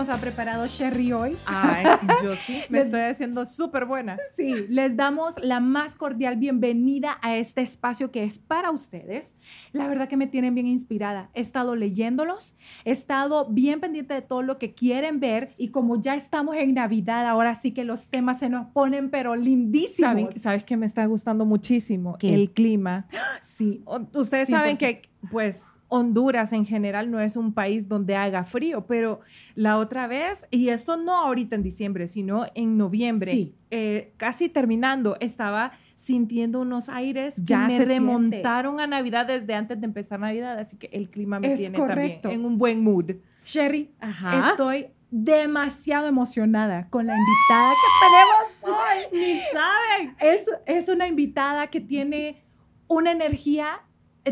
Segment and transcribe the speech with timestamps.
[0.00, 1.36] nos ha preparado Sherry hoy.
[1.44, 1.84] Ay,
[2.22, 4.16] yo sí, me estoy haciendo súper buena.
[4.34, 9.36] Sí, les damos la más cordial bienvenida a este espacio que es para ustedes.
[9.72, 11.28] La verdad que me tienen bien inspirada.
[11.34, 12.56] He estado leyéndolos,
[12.86, 16.72] he estado bien pendiente de todo lo que quieren ver y como ya estamos en
[16.72, 20.12] Navidad, ahora sí que los temas se nos ponen pero lindísimos.
[20.12, 22.16] ¿Saben, ¿Sabes que me está gustando muchísimo?
[22.16, 22.34] ¿Qué?
[22.34, 23.06] El clima.
[23.42, 23.82] Sí,
[24.14, 24.78] Ustedes saben 100%.
[24.78, 29.20] que, pues, Honduras en general no es un país donde haga frío, pero
[29.54, 33.54] la otra vez, y esto no ahorita en diciembre, sino en noviembre, Sí.
[33.70, 37.92] eh, casi terminando, estaba sintiendo unos aires que Ya me se siente.
[37.94, 41.76] remontaron a Navidad desde antes de empezar Navidad, así que el clima me Es tiene
[41.76, 42.22] correcto.
[42.22, 43.10] también en un buen mood.
[43.44, 44.48] Sherry, Ajá.
[44.50, 49.18] estoy demasiado emocionada con la invitada que tenemos hoy.
[49.20, 50.16] Ni saben.
[50.20, 52.42] Es, es una invitada que tiene
[52.88, 53.80] una energía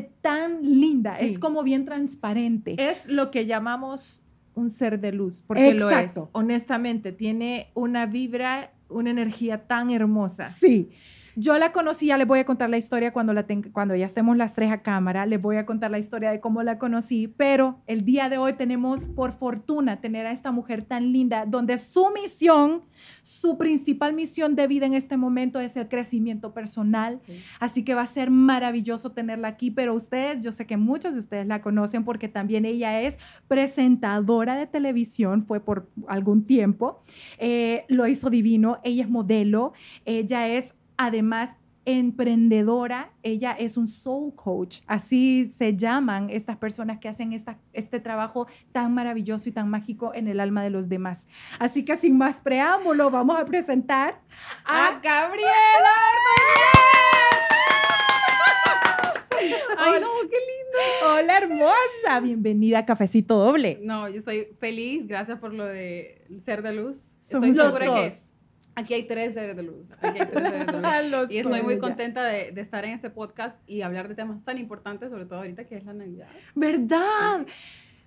[0.01, 1.27] tan linda, Sí.
[1.27, 2.75] es como bien transparente.
[2.79, 4.23] Es lo que llamamos
[4.55, 6.15] un ser de luz, porque lo es.
[6.33, 10.51] Honestamente, tiene una vibra, una energía tan hermosa.
[10.59, 10.89] Sí.
[11.41, 14.07] Yo la conocí, ya les voy a contar la historia cuando, la ten- cuando ya
[14.07, 17.29] estemos las tres a cámara, les voy a contar la historia de cómo la conocí,
[17.29, 21.79] pero el día de hoy tenemos por fortuna tener a esta mujer tan linda, donde
[21.79, 22.83] su misión,
[23.23, 27.21] su principal misión de vida en este momento es el crecimiento personal,
[27.61, 31.21] Así que va a ser maravilloso tenerla aquí, pero ustedes, yo sé que muchos de
[31.21, 33.17] ustedes la conocen porque también ella es
[33.47, 37.01] presentadora de televisión, fue por algún tiempo,
[37.39, 39.73] Eh, lo hizo divino, ella es modelo,
[40.05, 47.09] ella es además emprendedora, ella es un soul coach, así se llaman estas personas que
[47.09, 51.27] hacen esta, este trabajo tan maravilloso y tan mágico en el alma de los demás.
[51.59, 54.21] Así que sin más preámbulo, vamos a presentar
[54.67, 55.49] a ¡A Gabriela!
[59.79, 61.15] Ay, no, qué lindo.
[61.15, 63.79] Hola hermosa, bienvenida a Cafecito Doble.
[63.83, 65.07] No, yo estoy feliz.
[65.07, 67.13] Gracias por lo de ser de luz.
[67.23, 68.28] Somos estoy los segura que.
[68.79, 69.87] Aquí hay tres seres de luz.
[70.01, 70.83] Aquí hay tres seres de luz.
[71.11, 74.45] Los Y estoy muy contenta de, de estar en este podcast y hablar de temas
[74.45, 76.29] tan importantes, sobre todo ahorita que es la Navidad.
[76.55, 77.47] ¿Verdad?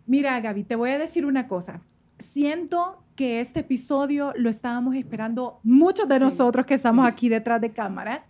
[0.06, 1.82] Mira, Gaby, te voy a decir una cosa.
[2.18, 7.12] Siento que este episodio lo estábamos esperando muchos de Sí, nosotros que estamos sí.
[7.12, 8.30] aquí detrás de cámaras.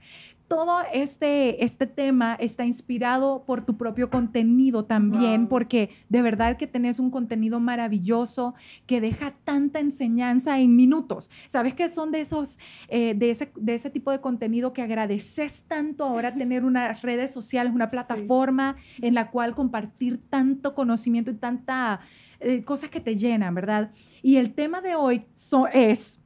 [0.52, 5.50] Todo este, este tema está inspirado por tu propio contenido también, Wow.
[5.50, 8.54] porque de verdad que tenés un contenido maravilloso
[8.86, 11.30] que deja tanta enseñanza en minutos.
[11.48, 12.60] ¿Sabes que son de esos,
[12.90, 17.32] eh, de, ese, de ese tipo de contenido que agradeces tanto ahora tener unas redes
[17.32, 22.02] sociales, una plataforma en la cual compartir tanto conocimiento y tanta
[22.42, 23.92] eh, cosas que te llenan, ¿verdad?
[24.22, 26.18] Y el tema de hoy so- es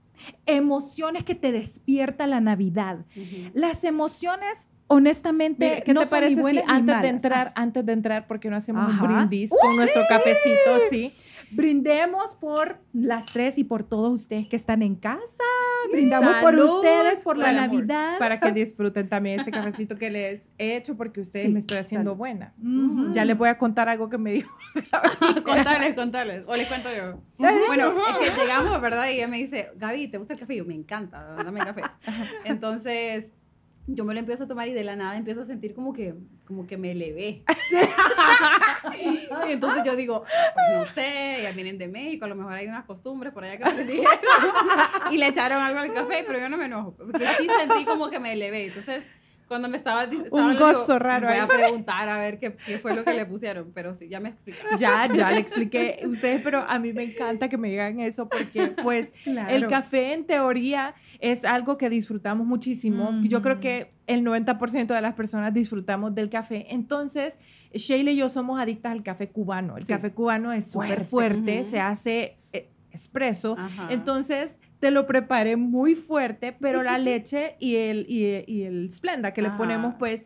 [0.46, 3.06] emociones que te despierta la Navidad.
[3.54, 8.28] Las emociones, honestamente, Mira, ¿Qué no te parece si antes de entrar, antes de entrar,
[8.28, 9.04] porque no hacemos Ajá.
[9.04, 11.14] un brindis con nuestro cafecito, sí?
[11.52, 15.44] Brindemos por las tres y por todos ustedes que están en casa.
[15.92, 17.62] Brindamos por ustedes, por la amor.
[17.62, 18.18] Navidad.
[18.20, 21.78] Para que disfruten también este cafecito que les he hecho, porque ustedes Sí, me estoy
[21.78, 22.18] haciendo salud.
[22.18, 22.54] buena.
[23.14, 24.56] Ya les voy a contar algo que me dijo.
[25.44, 26.44] contarles, contarles.
[26.48, 27.20] O les cuento yo.
[27.38, 29.08] Bueno, es que llegamos, ¿verdad?
[29.10, 30.56] Y ella me dice, Gaby, ¿te gusta el café?
[30.56, 31.82] Y yo, me encanta, dame café.
[32.46, 33.34] Entonces,
[33.88, 36.16] yo me lo empiezo a tomar y de la nada empiezo a sentir como que,
[36.46, 37.44] como que me elevé.
[39.48, 42.68] y entonces yo digo, pues no sé, ya vienen de México, a lo mejor hay
[42.68, 44.10] unas costumbres por allá que me dijeron.
[45.12, 48.10] y le echaron algo al café, pero yo no me enojo, porque sí sentí como
[48.10, 48.66] que me elevé.
[48.66, 49.04] Entonces,
[49.48, 52.56] cuando me estaba, estaba Un hablando, digo, gozo raro Voy a preguntar a ver qué,
[52.66, 54.80] qué fue lo que le pusieron, pero sí, ya me explicaron.
[54.80, 58.68] Ya, ya le expliqué ustedes, pero a mí me encanta que me digan eso porque,
[58.82, 59.54] pues, Claro.
[59.54, 63.12] el café en teoría es algo que disfrutamos muchísimo.
[63.24, 66.68] Yo creo que el 90% de las personas disfrutamos del café.
[66.74, 67.38] Entonces,
[67.74, 69.78] Sheila y yo somos adictas al café cubano.
[69.78, 69.94] El Sí.
[69.94, 71.64] café cubano es súper Fuerte.
[71.64, 73.56] se hace eh, espresso.
[73.58, 73.88] Ajá.
[73.92, 79.34] Entonces, te lo preparé muy fuerte, pero la leche y el, y, y el Splenda
[79.34, 80.26] que le ponemos, pues,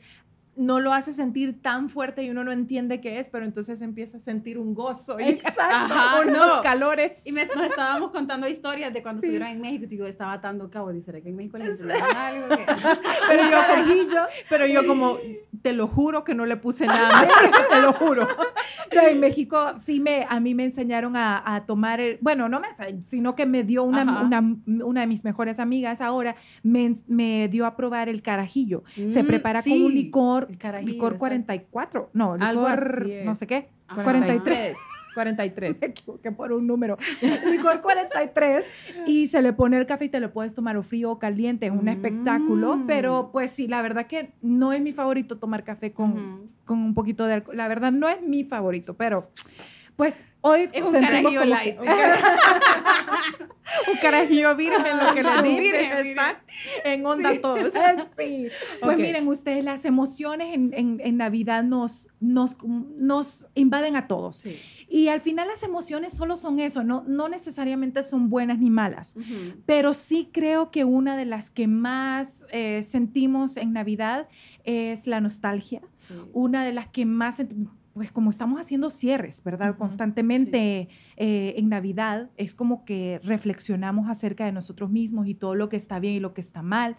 [0.59, 4.17] no lo hace sentir tan fuerte y uno no entiende qué es, pero entonces empieza
[4.17, 5.61] a sentir un gozo y Exacto.
[5.71, 6.61] Ajá, unos no.
[6.61, 7.21] calores.
[7.23, 9.27] Y me, nos estábamos contando historias de cuando Sí.
[9.27, 10.91] estuvieron en México y yo estaba atando cabo.
[10.91, 12.49] Dice, ¿será que en México les enseñaron algo?
[12.49, 12.65] Que-
[13.29, 15.17] Pero yo, pero yo como,
[15.61, 17.27] te lo juro que no le puse nada,
[17.69, 18.27] te lo juro.
[18.91, 22.67] En México sí me, a mí me enseñaron a, a tomar, el- bueno, no me
[23.01, 27.65] sino que me dio una, una, una de mis mejores amigas ahora, me, me dio
[27.65, 28.83] a probar el carajillo.
[28.95, 31.17] Se Mm, prepara sí, con un licor, licor exacto.
[31.17, 34.03] 44, no, licor no sé qué, Ajá.
[34.03, 34.77] 43.
[35.13, 35.77] 43.
[35.81, 36.97] Me equivoqué por un número.
[37.49, 38.65] Licor 43
[39.07, 41.65] y se le pone el café y te lo puedes tomar o frío o caliente,
[41.67, 42.85] es un espectáculo, Mm.
[42.87, 46.93] pero pues sí, la verdad que no es mi favorito tomar café con, con un
[46.93, 47.57] poquito de alcohol.
[47.57, 49.29] La verdad no es mi favorito, pero
[49.99, 51.77] pues hoy Es un carajillo light.
[51.77, 51.85] que-
[53.91, 56.35] un carajillo virgen, lo que le dicen, están
[56.85, 57.73] en onda todos.
[58.17, 58.47] Sí.
[58.81, 64.37] Pues miren ustedes, las emociones en, en- en Navidad nos, nos, nos invaden a todos.
[64.37, 64.57] Sí.
[64.87, 69.15] Y al final las emociones solo son eso, no, no necesariamente son buenas ni malas.
[69.65, 74.29] Pero sí creo que una de las que más eh, sentimos en Navidad
[74.63, 75.81] es la nostalgia.
[76.07, 76.13] Sí.
[76.33, 77.41] Una de las que más,
[77.99, 79.71] pues como estamos haciendo cierres, ¿verdad?
[79.71, 80.87] Ujú, Constantemente
[81.17, 85.75] eh, en Navidad es como que reflexionamos acerca de nosotros mismos y todo lo que
[85.75, 86.95] está bien y lo que está mal.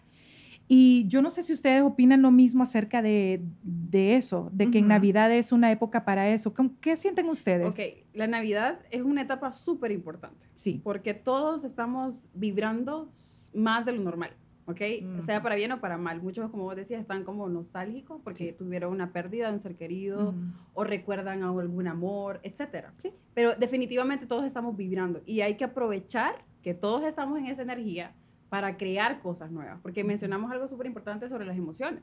[0.68, 4.76] Y yo no sé si ustedes opinan lo mismo acerca de, de eso, de que
[4.76, 4.90] en Ujú.
[4.90, 6.52] Navidad es una época para eso.
[6.52, 7.66] ¿Cómo- ¿Qué sienten ustedes?
[7.66, 7.80] Ok,
[8.12, 10.82] la Navidad es una etapa súper importante Sí.
[10.84, 13.10] porque todos estamos vibrando
[13.54, 14.32] más de lo normal,
[14.66, 14.80] ¿ok?
[15.02, 15.22] Mm.
[15.22, 16.22] Sea para bien o para mal.
[16.22, 20.30] Muchos, como vos decías, están como nostálgicos porque tuvieron una pérdida de un ser querido
[20.30, 20.38] Ujú.
[20.74, 22.92] o recuerdan a algún amor, etcétera.
[22.98, 23.12] Sí.
[23.34, 28.12] Pero definitivamente todos estamos vibrando y hay que aprovechar que todos estamos en esa energía
[28.48, 32.02] para crear cosas nuevas, porque mencionamos algo súper importante sobre las emociones.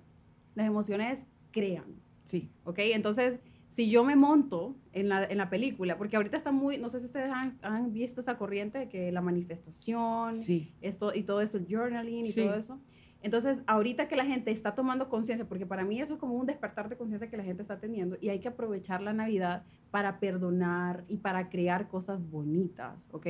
[0.56, 1.86] Las emociones crean,
[2.26, 2.50] Sí.
[2.64, 2.80] ¿ok?
[2.80, 3.40] Entonces,
[3.78, 6.98] si yo me monto en la, en la película, porque ahorita está muy, no sé
[6.98, 10.74] si ustedes han, han visto esta corriente de que la manifestación, Sí.
[10.82, 12.42] esto y todo esto, el journaling y Sí.
[12.42, 12.80] todo eso.
[13.22, 16.48] Entonces, ahorita que la gente está tomando conciencia, porque para mí eso es como un
[16.48, 20.20] despertar de conciencia que la gente está teniendo y hay que aprovechar la Navidad para
[20.20, 23.28] perdonar y para crear cosas bonitas, ¿ok?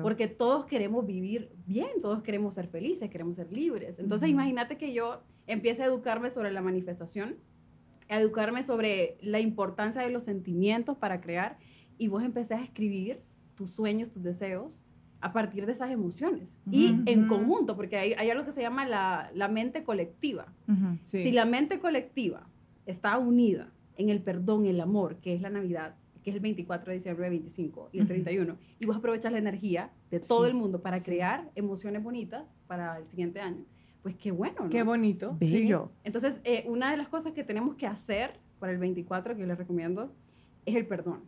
[0.00, 3.98] Porque todos queremos vivir bien, todos queremos ser felices, queremos ser libres.
[3.98, 7.36] Entonces, imagínate que yo empiece a educarme sobre la manifestación,
[8.10, 11.58] a educarme sobre la importancia de los sentimientos para crear
[11.96, 13.20] y vos empecés a escribir
[13.54, 14.82] tus sueños, tus deseos
[15.20, 18.86] a partir de esas emociones y en conjunto, porque hay, hay algo que se llama
[18.86, 20.52] la, la mente colectiva.
[21.02, 21.22] Sí.
[21.22, 22.46] Si la mente colectiva
[22.86, 26.90] está unida en el perdón, el amor, que es la Navidad, que es el 24
[26.90, 28.08] de diciembre, 25 y el Ujú.
[28.08, 31.04] 31, y vos aprovechas la energía de todo Sí, el mundo para sí.
[31.04, 33.64] crear emociones bonitas para el siguiente año,
[34.02, 34.70] pues qué bueno, ¿no?
[34.70, 35.36] Qué bonito.
[35.40, 35.62] sí.
[35.62, 35.90] Bello.
[36.04, 39.58] Entonces, eh, una de las cosas que tenemos que hacer para el 24, que les
[39.58, 40.12] recomiendo,
[40.66, 41.20] es el perdón,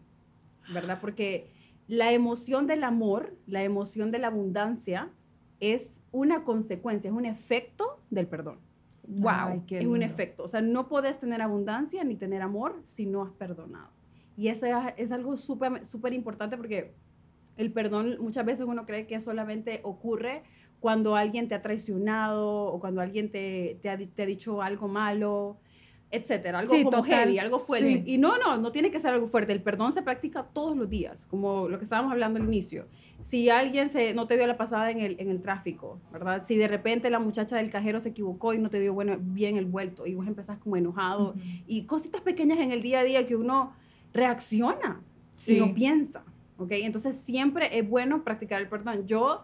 [0.73, 0.99] ¿verdad?
[1.01, 1.51] Porque
[1.89, 5.11] la emoción del amor, la emoción de la abundancia,
[5.61, 8.59] es una consecuencia, es un efecto del perdón.
[9.07, 9.33] Wow.
[9.33, 10.45] Ay, qué es un efecto.
[10.45, 13.89] O sea, no puedes tener abundancia ni tener amor si no has perdonado.
[14.37, 16.95] Y eso es, es algo súper súper importante porque
[17.57, 20.43] el perdón muchas veces uno cree que solamente ocurre
[20.83, 24.89] cuando alguien te ha traicionado o cuando alguien te, te ha, te ha dicho algo
[24.89, 25.57] malo,
[26.11, 27.11] etcétera, algo Sí, como total.
[27.21, 27.87] heavy, algo fuerte.
[27.87, 28.03] Sí.
[28.05, 29.53] Y no, no, no tiene que ser algo fuerte.
[29.53, 32.87] El perdón se practica todos los días, como lo que estábamos hablando al inicio.
[33.23, 36.43] Si alguien se, no te dio la pasada en el, en el tráfico, ¿verdad?
[36.45, 39.57] Si de repente la muchacha del cajero se equivocó y no te dio bueno, bien
[39.57, 41.41] el vuelto y vos empezás como enojado Ujú.
[41.69, 43.73] y cositas pequeñas en el día a día que uno
[44.13, 45.01] reacciona
[45.35, 45.57] Sí.
[45.57, 46.25] y no piensa,
[46.59, 46.73] ¿ok?
[46.73, 49.07] Entonces siempre es bueno practicar el perdón.
[49.07, 49.43] Yo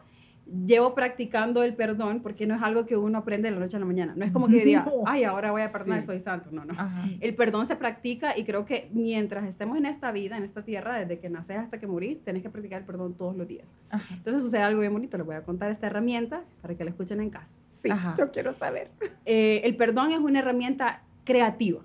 [0.67, 3.81] llevo practicando el perdón porque no es algo que uno aprende de la noche a
[3.81, 4.15] la mañana.
[4.17, 6.07] No es como que yo diga, ay, ahora voy a perdonar, Sí.
[6.07, 6.49] soy santo.
[6.53, 6.73] No, no.
[6.73, 7.07] Ajá.
[7.21, 10.97] El perdón se practica y creo que mientras estemos en esta vida, en esta tierra,
[10.99, 13.75] desde que naces hasta que morís, tenés que practicar el perdón todos los días.
[13.91, 14.15] Ajá.
[14.15, 17.21] Entonces sucede algo bien bonito, les voy a contar esta herramienta para que la escuchen
[17.21, 17.55] en casa.
[17.65, 18.15] Sí, Ajá.
[18.19, 18.91] yo quiero saber.
[19.27, 21.81] Eh, el perdón es una herramienta creativa.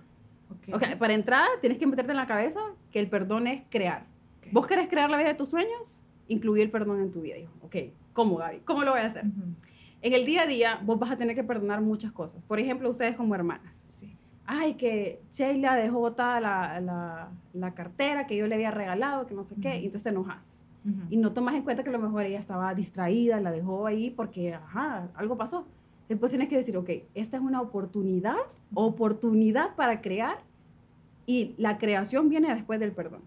[0.49, 0.75] Ok.
[0.75, 2.59] Ok, para entrar tienes que meterte en la cabeza
[2.91, 4.05] que el perdón es crear.
[4.37, 4.47] Ok.
[4.51, 6.01] ¿Vos querés crear la vida de tus sueños?
[6.29, 7.35] Incluir el perdón en tu vida.
[7.35, 7.75] Digo, ok,
[8.13, 8.59] ¿cómo Gaby?
[8.65, 9.25] ¿Cómo lo voy a hacer?
[9.25, 9.41] Ujú.
[10.01, 12.41] En el día a día vos vas a tener que perdonar muchas cosas.
[12.47, 13.83] Por ejemplo, ustedes como hermanas.
[13.93, 14.15] Sí.
[14.45, 19.33] Ay, que Sheila dejó botada la, la- la cartera que yo le había regalado, que
[19.33, 19.77] no sé qué, Ujú.
[19.77, 20.45] y entonces te enojas.
[20.85, 20.97] Ujú.
[21.09, 24.09] Y no tomas en cuenta que a lo mejor ella estaba distraída, la dejó ahí
[24.09, 25.65] porque, ajá, algo pasó.
[26.09, 28.35] Después tienes que decir, ok, esta es una oportunidad,
[28.73, 30.37] oportunidad para crear
[31.25, 33.21] y la creación viene después del perdón.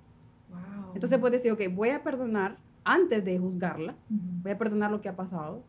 [0.50, 0.92] Wow.
[0.94, 4.20] Entonces puedes decir, ok, voy a perdonar antes de juzgarla, Ujú.
[4.42, 5.62] voy a perdonar lo que ha pasado,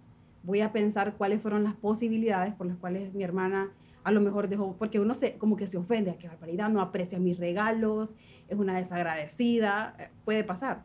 [0.44, 3.72] voy a pensar cuáles fueron las posibilidades por las cuales mi hermana
[4.04, 6.80] a lo mejor dejó, porque uno se, como que se ofende, a qué barbaridad, no
[6.80, 8.16] aprecia mis regalos,
[8.48, 10.84] es una desagradecida, eh, puede pasar.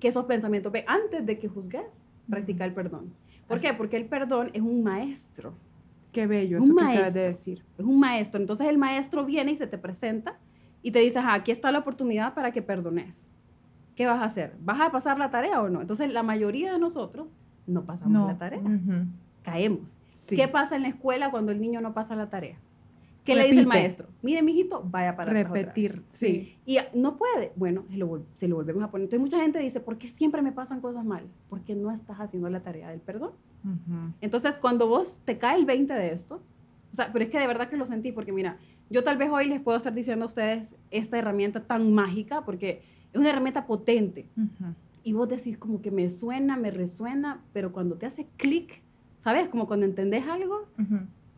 [0.00, 1.82] Que esos pensamientos, ve, antes de que juzgues,
[2.28, 3.12] practica el perdón.
[3.46, 3.72] ¿Por qué?
[3.74, 5.52] Porque el perdón es un maestro,
[6.10, 7.22] Qué bello Un eso que acabas maestro.
[7.22, 7.64] de decir.
[7.78, 8.40] es un maestro.
[8.40, 10.38] Entonces el maestro viene y se te presenta
[10.82, 13.28] y te dice, ajá, aquí está la oportunidad para que perdones.
[13.98, 14.54] ¿Qué vas a hacer?
[14.60, 15.80] ¿Vas a pasar la tarea o no?
[15.80, 17.26] Entonces la mayoría de nosotros
[17.66, 18.28] no pasamos No.
[18.28, 19.06] la tarea, Ujú.
[19.42, 19.98] caemos.
[20.14, 20.36] Sí.
[20.36, 22.54] ¿Qué pasa en la escuela cuando el niño no pasa la tarea?
[23.24, 23.78] ¿Qué le dice el Repite.
[23.80, 24.08] maestro?
[24.22, 26.04] Mire, mijito, vaya para atrás otra Repetir, vez.
[26.10, 26.56] sí.
[26.64, 27.50] Y no puede.
[27.56, 29.06] Bueno, se lo, se lo volvemos a poner.
[29.06, 31.24] Entonces, mucha gente dice, ¿por qué siempre me pasan cosas mal?
[31.50, 33.32] Porque no estás haciendo la tarea del perdón.
[33.64, 34.12] Ujú.
[34.20, 36.40] Entonces, cuando vos te cae el 20 de esto,
[36.92, 38.58] o sea, pero es que de verdad que lo sentí, porque mira,
[38.90, 42.82] yo tal vez hoy les puedo estar diciendo a ustedes esta herramienta tan mágica, porque
[43.12, 44.28] es una herramienta potente,
[45.02, 48.82] y vos decís como que me suena, me resuena, pero cuando te hace clic,
[49.20, 49.48] ¿sabes?
[49.48, 50.66] Como cuando entendés algo,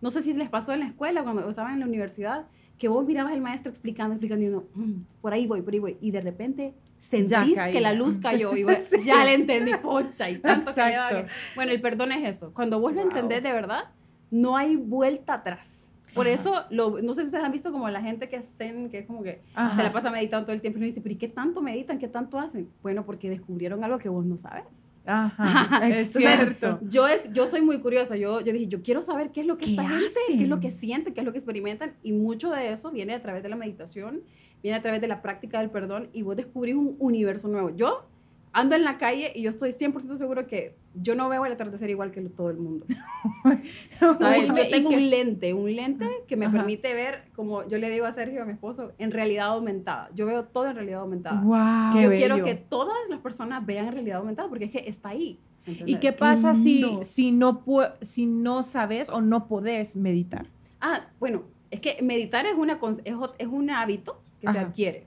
[0.00, 2.46] no sé si les pasó en la escuela, cuando estaban en la universidad,
[2.78, 5.78] que vos mirabas al maestro explicando, explicando, y uno, "Mm, por ahí voy, por ahí
[5.78, 9.02] voy, y de repente sentís que la luz cayó, y vos, Sí.
[9.04, 13.00] ya le entendí, pocha, y tanto que Bueno, el perdón es eso, cuando vos lo
[13.02, 13.08] Wow.
[13.08, 13.84] entendés de verdad,
[14.30, 15.79] no hay vuelta atrás.
[16.14, 18.98] Por eso, lo, no sé si ustedes han visto como la gente que zen, que
[19.00, 19.76] es como que Ajá.
[19.76, 21.98] se la pasa meditando todo el tiempo, y uno dice, pero ¿y qué tanto meditan?
[21.98, 22.68] ¿Qué tanto hacen?
[22.82, 24.64] Bueno, porque descubrieron algo que vos no sabes.
[25.06, 26.78] Ajá, es Entonces, cierto.
[26.82, 28.16] Yo, es, yo soy muy curiosa.
[28.16, 30.48] Yo, yo dije, yo quiero saber qué es lo que ¿Qué esta gente, qué es
[30.48, 30.70] lo hacen?
[30.70, 31.94] que sienten, qué es lo que experimentan.
[32.02, 34.20] Y mucho de eso viene a través de la meditación,
[34.62, 36.08] viene a través de la práctica del perdón.
[36.12, 37.70] Y vos descubrís un universo nuevo.
[37.74, 38.04] Yo
[38.52, 41.88] ando en la calle y yo estoy 100% seguro que yo no veo el atardecer
[41.90, 42.84] igual que todo el mundo.
[44.18, 44.46] ¿sabes?
[44.48, 46.56] Yo ¿y tengo qué- un lente, un lente que me Ajá.
[46.58, 50.10] permite ver, como yo le digo a Sergio, a mi esposo, en realidad aumentada.
[50.14, 51.40] Yo veo todo en realidad aumentada.
[51.42, 52.00] Wow.
[52.02, 52.44] yo Qué quiero bello.
[52.44, 55.38] que todas las personas vean en realidad aumentada porque es que está ahí.
[55.66, 55.98] ¿Y ¿entendés?
[56.00, 57.02] qué pasa si, lindo.
[57.02, 57.62] si, no
[58.00, 60.46] si no sabes o no podés meditar?
[60.80, 64.66] Ah, bueno, es que meditar es, una, es, es un hábito que se Ajá.
[64.68, 65.06] adquiere.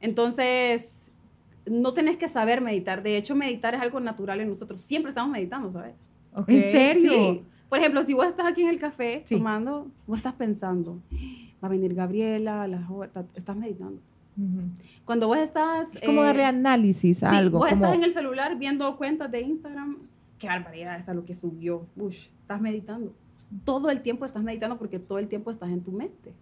[0.00, 1.11] Entonces,
[1.66, 3.02] no tenés que saber meditar.
[3.02, 4.80] De hecho, meditar es algo natural en nosotros.
[4.82, 5.94] Siempre estamos meditando, ¿sabes?
[6.34, 6.48] ¿ok?
[6.48, 7.12] ¿En serio?
[7.12, 7.42] Sí.
[7.68, 9.36] Por ejemplo, si vos estás aquí en el café Sí.
[9.36, 10.98] tomando, vos estás pensando,
[11.62, 13.98] va a venir Gabriela, las horas", ta- estás meditando.
[15.04, 15.94] Cuando vos estás...
[15.94, 17.58] Es como eh, darle análisis a sí, algo.
[17.58, 19.98] vos como- estás en el celular viendo cuentas de Instagram,
[20.38, 21.86] qué barbaridad está lo que subió.
[21.96, 23.14] Ush, estás meditando.
[23.64, 26.32] Todo el tiempo estás meditando porque todo el tiempo estás en tu mente.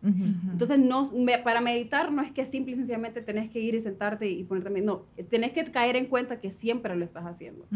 [0.53, 3.81] Entonces, no, me- para meditar no es que simple y sencillamente tenés que ir y
[3.81, 4.81] sentarte y ponerte...
[4.81, 7.67] No, tenés que caer en cuenta que siempre lo estás haciendo.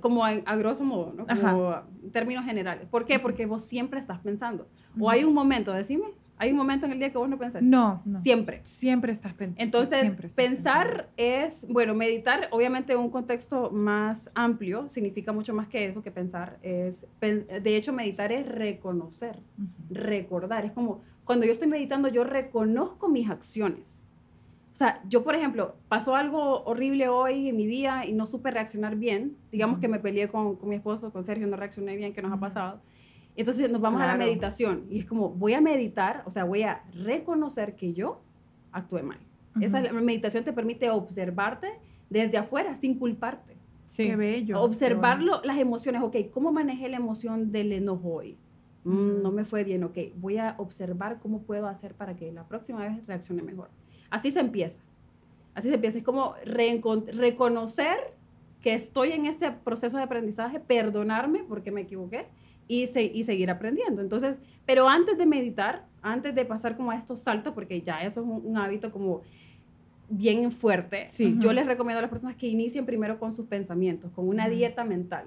[0.00, 1.26] Como a, a grosso modo, ¿no?
[1.26, 2.86] Como en términos generales.
[2.90, 3.18] ¿Por qué?
[3.18, 4.68] Porque vos siempre estás pensando.
[4.98, 6.06] O hay un momento, decime,
[6.44, 7.62] hay un momento en el día que vos no pensás.
[7.62, 8.22] No, no.
[8.22, 8.60] Siempre.
[8.64, 9.62] Siempre estás pensando.
[9.62, 15.86] Entonces, pensar es, bueno, meditar, obviamente en un contexto más amplio, significa mucho más que
[15.86, 16.58] eso, que pensar.
[16.62, 19.38] Es, de hecho, meditar es reconocer,
[19.90, 20.64] recordar.
[20.64, 24.02] Es como, cuando yo estoy meditando, yo reconozco mis acciones.
[24.72, 28.50] O sea, yo, por ejemplo, pasó algo horrible hoy en mi día y no supe
[28.50, 29.36] reaccionar bien.
[29.50, 32.32] Digamos que me peleé con, con mi esposo, con Sergio, no reaccioné bien, ¿qué nos
[32.32, 32.80] ha pasado?
[33.36, 36.62] Entonces nos vamos a la meditación y es como, voy a meditar, o sea, voy
[36.62, 38.20] a reconocer que yo
[38.70, 39.18] actué mal.
[39.60, 41.68] Esa la meditación te permite observarte
[42.10, 43.56] desde afuera sin culparte.
[43.86, 44.06] Sí.
[44.06, 44.60] Qué bello.
[44.60, 48.36] Observarlo, las emociones, ok, ¿cómo manejé la emoción del enojo hoy?
[48.84, 52.44] Mm, no me fue bien, ok, voy a observar cómo puedo hacer para que la
[52.46, 53.70] próxima vez reaccione mejor.
[54.10, 54.80] Así se empieza.
[55.54, 55.98] Así se empieza.
[55.98, 58.14] Es como reconocer
[58.64, 62.26] que estoy en este proceso de aprendizaje, perdonarme porque me equivoqué
[62.66, 64.00] y, se- y seguir aprendiendo.
[64.02, 68.22] Entonces, pero antes de meditar, antes de pasar como a estos saltos, porque ya eso
[68.22, 69.20] es un, un hábito como
[70.08, 71.34] bien fuerte, Sí.
[71.40, 74.84] yo les recomiendo a las personas que inicien primero con sus pensamientos, con una dieta
[74.84, 75.26] mental,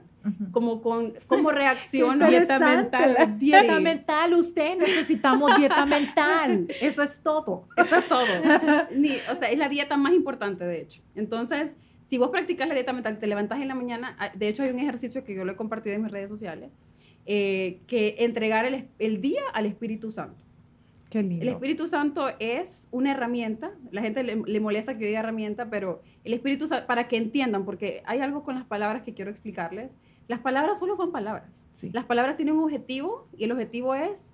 [0.52, 2.28] como con cómo reacciono.
[2.30, 3.38] Dieta mental.
[3.40, 3.84] Dieta Sí.
[3.84, 6.68] mental, usted necesitamos dieta mental.
[6.82, 7.68] Eso es todo.
[7.76, 8.26] Eso es todo.
[8.96, 11.02] Ni- o sea, es la dieta más importante, de hecho.
[11.16, 11.76] Entonces,
[12.08, 14.70] si vos practicas la dieta mental, te levantas en la mañana, ah, de hecho hay
[14.70, 16.72] un ejercicio que yo lo he compartido en mis redes sociales,
[17.26, 20.46] eh, que entregar el, el día al Espíritu Santo.
[21.10, 21.44] Qué lindo.
[21.44, 25.70] El Espíritu Santo es una herramienta, la gente le, le molesta que yo diga herramienta,
[25.70, 29.30] pero el Espíritu Santo, para que entiendan, porque hay algo con las palabras que quiero
[29.30, 29.92] explicarles,
[30.30, 31.50] las palabras solo son palabras.
[31.74, 31.90] Sí.
[31.92, 34.30] Las palabras tienen un objetivo y el objetivo es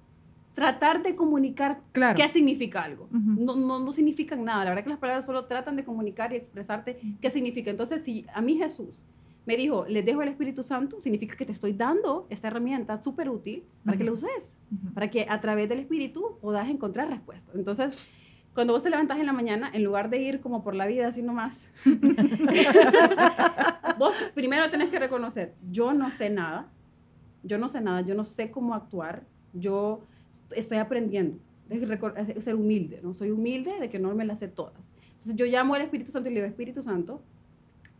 [0.53, 2.15] tratar de comunicar Claro.
[2.15, 3.07] qué significa algo.
[3.11, 4.63] No, no, no significan nada.
[4.63, 7.69] La verdad que las palabras solo tratan de comunicar y expresarte qué significa.
[7.71, 9.03] Entonces, si a mí Jesús
[9.45, 13.29] me dijo, les dejo el Espíritu Santo, significa que te estoy dando esta herramienta súper
[13.29, 14.93] útil para que la uses, Ujú.
[14.93, 17.53] para que a través del Espíritu puedas encontrar respuestas.
[17.55, 18.07] Entonces,
[18.53, 21.07] cuando vos te levantas en la mañana, en lugar de ir como por la vida
[21.07, 21.67] así nomás,
[23.97, 26.67] vos primero tenés que reconocer, yo no sé nada,
[27.43, 30.01] yo no sé nada, yo no sé cómo actuar, yo
[30.51, 31.37] estoy aprendiendo.
[31.69, 33.13] Es ser humilde, ¿no?
[33.13, 34.81] Soy humilde de que no me las sé todas.
[35.13, 37.21] Entonces yo llamo al Espíritu Santo y le digo, Espíritu Santo,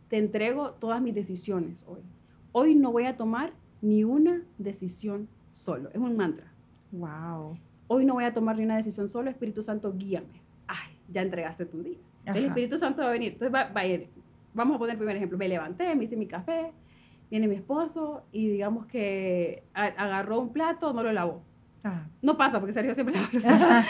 [0.08, 2.02] te entrego todas mis decisiones hoy.
[2.52, 5.90] Hoy no voy a tomar ni una decisión solo.
[5.90, 6.52] Es un mantra.
[6.92, 7.58] Wow.
[7.88, 9.30] Hoy no voy a tomar ni una decisión solo.
[9.30, 10.42] Espíritu Santo, guíame.
[10.66, 11.98] Ay, ya entregaste tu día.
[12.26, 12.44] El.
[12.44, 13.32] Espíritu Santo va a venir.
[13.32, 14.08] Entonces va, va a ir.
[14.52, 15.36] Vamos a poner el primer ejemplo.
[15.36, 16.72] Me levanté, me hice mi café,
[17.30, 21.42] viene mi esposo y digamos que agarró un plato, no lo lavó.
[22.22, 23.84] No pasa, porque Sergio siempre la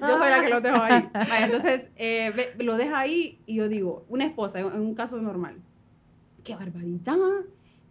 [0.00, 1.08] Yo soy la que lo dejo ahí.
[1.42, 5.56] entonces, eh, lo deja ahí y yo digo, una esposa, en, un caso normal,
[6.44, 7.16] qué barbaridad,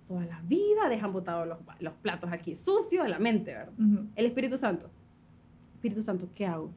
[0.08, 3.74] toda la vida dejan botados los, los platos aquí sucios en la mente, ¿verdad?
[4.16, 4.90] El Espíritu Santo.
[5.76, 6.72] Espíritu Santo, ¿qué hago?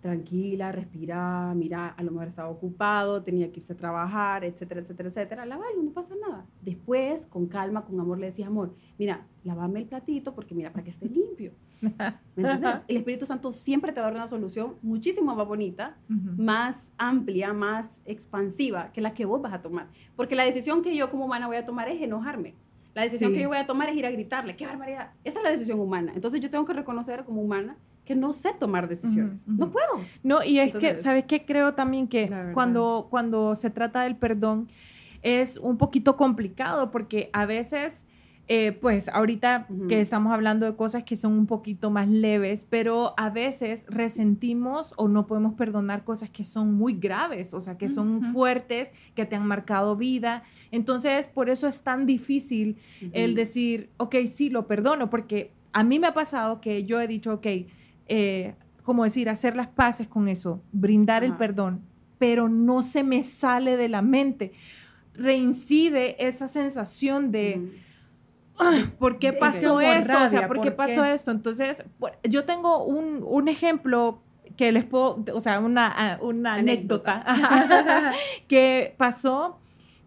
[0.00, 5.08] tranquila, respira, mira, a lo mejor estaba ocupado, tenía que irse a trabajar, etcétera, etcétera,
[5.08, 6.46] etcétera, lávalo, no pasa nada.
[6.62, 10.84] Después, con calma, con amor, le decías, amor, mira, lávame el platito porque mira, para
[10.84, 11.52] que esté limpio.
[11.80, 11.90] ¿Me
[12.36, 12.84] entiendes?
[12.86, 17.52] El Espíritu Santo siempre te va a dar una solución muchísimo más bonita, más amplia,
[17.52, 19.88] más expansiva que la que vos vas a tomar.
[20.16, 22.54] Porque la decisión que yo como humana voy a tomar es enojarme.
[22.94, 25.10] La decisión que yo voy a tomar es ir a gritarle, qué barbaridad.
[25.24, 26.12] Esa es la decisión humana.
[26.14, 29.46] Entonces yo tengo que reconocer como humana que no sé tomar decisiones.
[29.46, 30.00] No puedo.
[30.22, 31.44] No, y es que, ¿sabes qué?
[31.44, 34.68] Creo también que cuando, cuando se trata del perdón
[35.22, 38.08] es un poquito complicado porque a veces...
[38.50, 43.12] Eh, pues ahorita que estamos hablando de cosas que son un poquito más leves, pero
[43.18, 47.90] a veces resentimos o no podemos perdonar cosas que son muy graves, o sea, que
[47.90, 50.44] son fuertes, que te han marcado vida.
[50.70, 52.78] Entonces, por eso es tan difícil
[53.12, 57.06] el decir, ok, sí, lo perdono, porque a mí me ha pasado que yo he
[57.06, 57.46] dicho, ok,
[58.06, 61.82] eh, como decir, hacer las paces con eso, brindar el perdón,
[62.16, 64.52] pero no se me sale de la mente.
[65.12, 67.60] Reincide esa sensación de,
[68.98, 70.24] ¿por qué pasó esto?
[70.24, 71.30] o sea, ¿por, qué pasó esto?
[71.30, 71.82] Entonces,
[72.24, 74.22] yo tengo un, ejemplo
[74.56, 77.24] que les puedo, o sea, una, una anécdota,
[78.48, 79.58] que pasó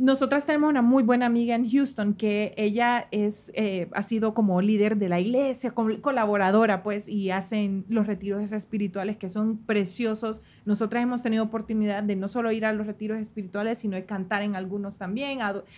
[0.02, 4.60] nosotras tenemos una muy buena amiga en Houston que ella es, eh, ha sido como
[4.60, 10.42] líder de la iglesia, colaboradora, pues, y hacen los retiros espirituales que son preciosos.
[10.66, 14.42] Nosotras hemos tenido oportunidad de no solo ir a los retiros espirituales, sino de cantar
[14.42, 15.38] en algunos también,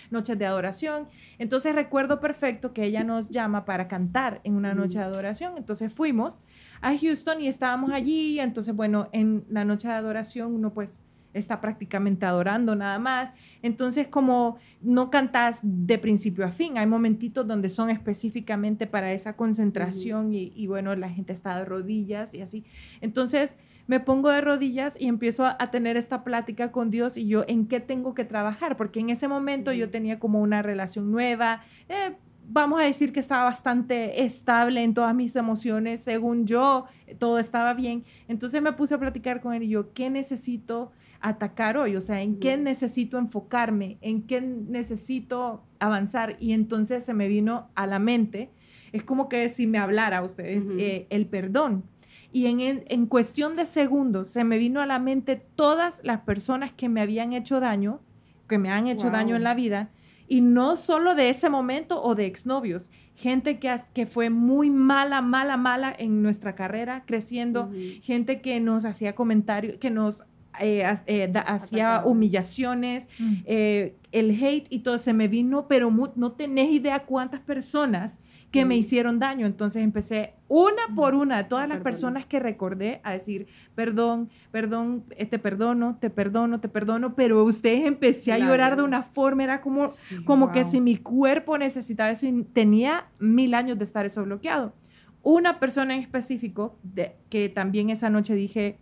[0.10, 1.10] noches de adoración.
[1.38, 5.56] Entonces recuerdo perfecto que ella nos llama para cantar en una noche de adoración.
[5.58, 6.40] Entonces fuimos
[6.80, 8.40] a Houston y estábamos allí.
[8.40, 13.34] Entonces, bueno, en la noche de adoración uno pues está prácticamente adorando nada más.
[13.62, 19.36] Entonces, como no cantas de principio a fin, hay momentitos donde son específicamente para esa
[19.36, 22.66] concentración y, bueno, la gente está de rodillas y así.
[23.02, 27.44] Entonces, me pongo de rodillas y empiezo a, tener esta plática con Dios y yo
[27.48, 31.62] en qué tengo que trabajar, porque en ese momento yo tenía como una relación nueva.
[31.90, 32.14] Eh,
[32.48, 36.86] vamos a decir que estaba bastante estable en todas mis emociones, según yo,
[37.20, 38.04] todo estaba bien.
[38.28, 40.92] Entonces me puse a platicar con él y yo, ¿qué necesito
[41.24, 46.36] atacar hoy, o sea, en qué necesito enfocarme, en qué necesito avanzar.
[46.40, 48.52] Y entonces se me vino a la mente,
[48.92, 51.86] es como que si me hablara a ustedes, eh, el perdón.
[52.34, 56.74] Y en, en, cuestión de segundos se me vino a la mente todas las personas
[56.74, 58.02] que me habían hecho daño,
[58.50, 59.92] que me han hecho daño en la vida,
[60.28, 65.22] y no solo de ese momento o de exnovios, gente que, que fue muy mala,
[65.22, 70.24] mala, mala en nuestra carrera, creciendo, gente que nos hacía comentarios, que nos
[70.60, 73.34] eh, eh, hacía humillaciones, mm.
[73.46, 78.20] eh, el hate y todo se me vino, pero no tenés idea cuántas personas
[78.52, 78.78] que me mm.
[78.78, 79.48] hicieron daño.
[79.48, 80.96] Entonces empecé una mm.
[80.96, 86.12] por una de todas las personas que recordé a decir, perdón, perdón, te perdono, te
[86.12, 89.88] perdono, te perdono, pero usted empecé a llorar de una forma, era como,
[90.26, 94.76] como que si mi cuerpo necesitaba eso y tenía mil años de estar eso bloqueado.
[95.24, 98.78] Una persona en específico, de, que también esa noche dije,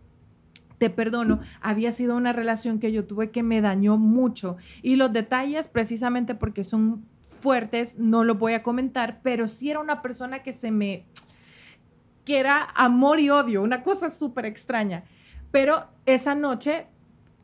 [0.81, 4.57] te perdono, había sido una relación que yo tuve que me dañó mucho.
[4.81, 7.05] Y los detalles, precisamente porque son
[7.39, 11.05] fuertes, no los voy a comentar, pero sí era una persona que se me,
[12.25, 15.03] que era amor y odio, una cosa súper extraña.
[15.51, 16.87] Pero esa noche,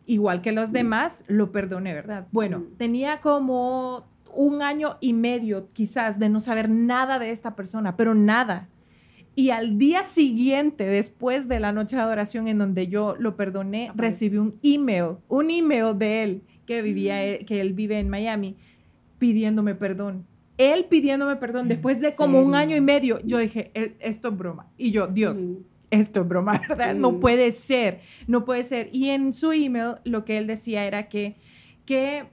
[0.08, 2.26] igual que los demás, lo perdoné, ¿verdad?
[2.32, 7.98] Bueno, tenía como un año y medio quizás de no saber nada de esta persona,
[7.98, 8.68] pero nada.
[9.38, 13.92] Y al día siguiente, después de la noche de adoración en donde yo lo perdoné,
[13.94, 17.46] recibí un email, un email de él que vivía, mm.
[17.46, 18.56] que él vive en Miami,
[19.20, 20.26] pidiéndome perdón.
[20.58, 23.20] Él pidiéndome perdón después de como un año y medio.
[23.24, 24.72] Yo dije, e, esto es broma.
[24.76, 25.38] Y yo, Dios,
[25.92, 26.96] esto es broma, ¿verdad?
[26.96, 28.90] No puede ser, no puede ser.
[28.92, 31.36] Y en su email lo que él decía era que,
[31.86, 32.24] que,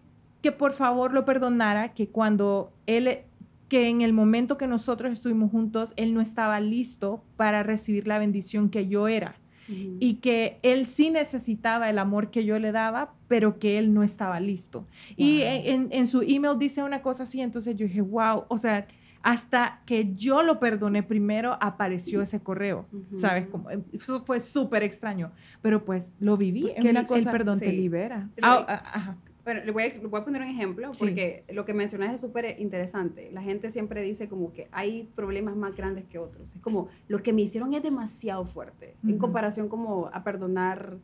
[0.40, 3.24] que por favor lo perdonara, que cuando él
[3.68, 8.18] que en el momento que nosotros estuvimos juntos, él no estaba listo para recibir la
[8.18, 9.37] bendición que yo era.
[9.66, 14.03] Y que él sí necesitaba el amor que yo le daba, pero que él no
[14.03, 14.87] estaba listo.
[15.16, 18.87] Y en, su email dice una cosa así, entonces yo dije, wow, o sea,
[19.22, 22.85] hasta que yo lo perdoné primero, apareció ese correo,
[23.18, 23.46] ¿sabes?
[23.46, 26.70] Como, eso fue súper extraño, pero pues lo viví.
[26.79, 28.29] Que el, perdón te libera.
[28.42, 31.74] Ah, ah, Bueno, le voy a, le voy a poner un ejemplo porque lo que
[31.74, 33.30] mencionas es súper interesante.
[33.30, 36.54] La gente siempre dice como que hay problemas más grandes que otros.
[36.54, 40.96] Es como lo que me hicieron es demasiado fuerte en comparación como a perdonar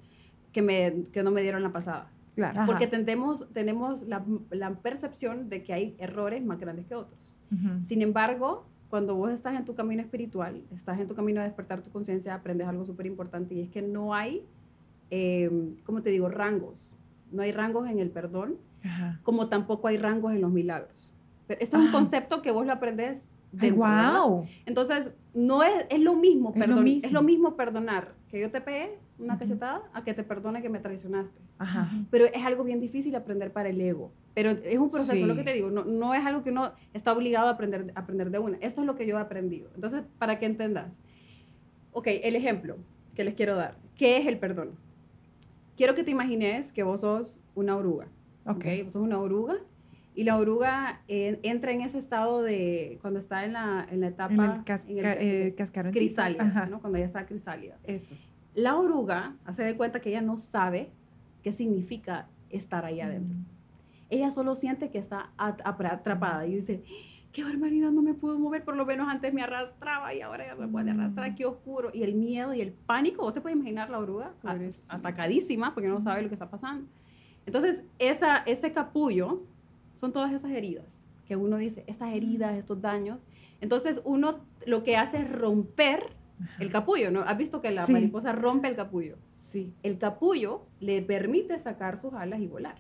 [0.53, 2.11] que, me, que no me dieron la pasada.
[2.35, 2.63] Claro.
[2.65, 7.19] Porque tendemos, tenemos la, la, percepción de que hay errores más grandes que otros.
[7.81, 11.83] Sin embargo, cuando vos estás en tu camino espiritual, estás en tu camino de despertar
[11.83, 14.47] tu conciencia, aprendes algo súper importante y es que no hay,
[15.11, 15.51] eh,
[15.85, 16.93] ¿cómo te digo?, rangos
[17.33, 18.57] no hay rangos en el perdón,
[19.23, 21.11] como tampoco hay rangos en los milagros.
[21.47, 24.47] Pero esto es un concepto que vos lo aprendes de wow.
[24.67, 27.07] Entonces, no es, es lo mismo, es lo mismo.
[27.07, 30.69] es lo mismo perdonar que yo te pegué una cachetada a que te perdone que
[30.69, 31.41] me traicionaste.
[32.11, 34.13] Pero es algo bien difícil aprender para el ego.
[34.35, 37.13] Pero es un proceso, lo que te digo, no, no, es algo que uno está
[37.13, 38.57] obligado a aprender, a aprender de una.
[38.59, 39.69] Esto es lo que yo he aprendido.
[39.75, 41.01] Entonces, para que entendas.
[41.93, 42.77] Ok, el ejemplo
[43.15, 43.77] que les quiero dar.
[43.97, 44.71] ¿Qué es el perdón?
[45.77, 48.09] Quiero que te imagines que vos sos una oruga.
[48.47, 48.65] Ok.
[48.85, 49.57] Vos sos una oruga
[50.15, 54.65] y la oruga entra en ese estado de cuando está en la, en la etapa
[54.89, 55.55] en el, eh,
[55.93, 56.81] crisálida, ¿no?
[56.81, 57.79] cuando ya está crisálida.
[57.85, 58.15] Eso.
[58.55, 60.91] La oruga hace de cuenta que ella no sabe
[61.43, 63.37] qué significa estar ahí adentro.
[63.37, 63.45] Mm.
[64.11, 66.83] Ella solo siente que está atrapada y dice,
[67.33, 70.55] qué barbaridad, no me puedo mover, por lo menos antes me arrastraba y ahora ya
[70.55, 71.91] me puede arrastrar, qué oscuro.
[71.93, 74.35] Y el miedo y el pánico, vos te puedes imaginar la oruga
[74.89, 76.89] atacadísima porque no sabe lo que está pasando.
[77.47, 79.43] Entonces, esa, ese capullo
[79.95, 83.21] son todas esas heridas que uno dice, estas heridas, estos daños.
[83.61, 86.17] Entonces, uno lo que hace es romper
[86.59, 87.21] el capullo, ¿no?
[87.21, 89.17] ¿Has visto que la mariposa rompe el capullo?
[89.39, 89.73] Sí.
[89.83, 92.77] El capullo le permite sacar sus alas y volar.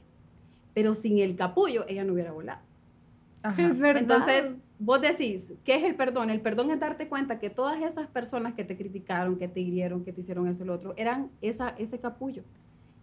[0.74, 2.62] Pero sin el capullo, ella no hubiera volado.
[3.58, 4.02] Es verdad.
[4.02, 6.30] Entonces, vos decís, ¿qué es el perdón?
[6.30, 10.04] El perdón es darte cuenta que todas esas personas que te criticaron, que te hirieron,
[10.04, 12.42] que te hicieron eso y lo otro, eran esa, ese capullo.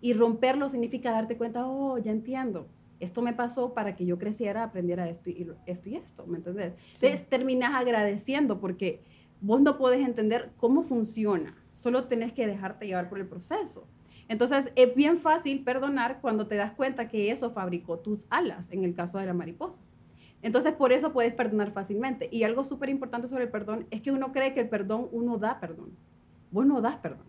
[0.02, 2.68] Y romperlo significa darte cuenta, oh, ya entiendo.
[3.00, 6.74] Esto me pasó para que yo creciera, aprendiera esto y esto y esto, ¿me entiendes?
[6.96, 9.04] Entonces terminas agradeciendo porque
[9.40, 13.88] vos no puedes entender cómo funciona, solo tenés que dejarte llevar por el proceso.
[14.28, 18.84] Entonces es bien fácil perdonar cuando te das cuenta que eso fabricó tus alas, en
[18.84, 19.82] el caso de la mariposa.
[20.42, 22.30] Entonces, por eso puedes perdonar fácilmente.
[22.32, 25.38] Y algo súper importante sobre el perdón es que uno cree que el perdón, uno
[25.38, 25.92] da perdón.
[26.52, 27.26] Vos no das perdón.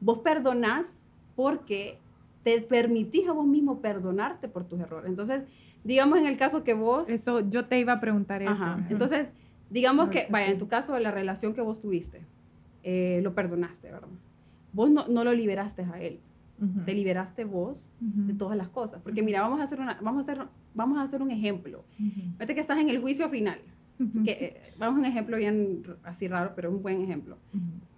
[0.00, 0.92] Vos perdonás
[1.36, 1.98] porque
[2.42, 5.08] te permitís a vos mismo perdonarte por tus errores.
[5.08, 5.42] Entonces,
[5.84, 7.08] digamos en el caso que vos...
[7.08, 8.76] Eso, yo te iba a preguntar eso.
[8.88, 9.32] Entonces,
[9.70, 12.22] digamos que, vaya, en tu caso, la relación que vos tuviste,
[12.82, 14.08] eh, lo perdonaste, ¿verdad?
[14.72, 16.20] Vos no, no lo liberaste a él
[16.84, 19.00] te liberaste vos de todas las cosas.
[19.02, 21.84] Porque mira, vamos a hacer, una, vamos a hacer, vamos a hacer un ejemplo.
[21.96, 23.60] Fíjate que estás en el juicio final.
[24.24, 27.38] que, eh, vamos a un ejemplo bien así raro, pero un buen ejemplo.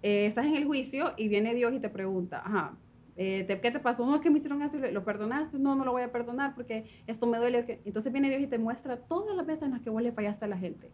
[0.01, 2.77] Eh, estás en el juicio y viene Dios y te pregunta, ajá,
[3.15, 4.05] eh, ¿qué te pasó?
[4.05, 5.59] No, es que me hicieron esto, ¿lo perdonaste?
[5.59, 7.81] No, no lo voy a perdonar porque esto me duele.
[7.85, 10.45] Entonces viene Dios y te muestra todas las veces en las que vos le fallaste
[10.45, 10.91] a la gente.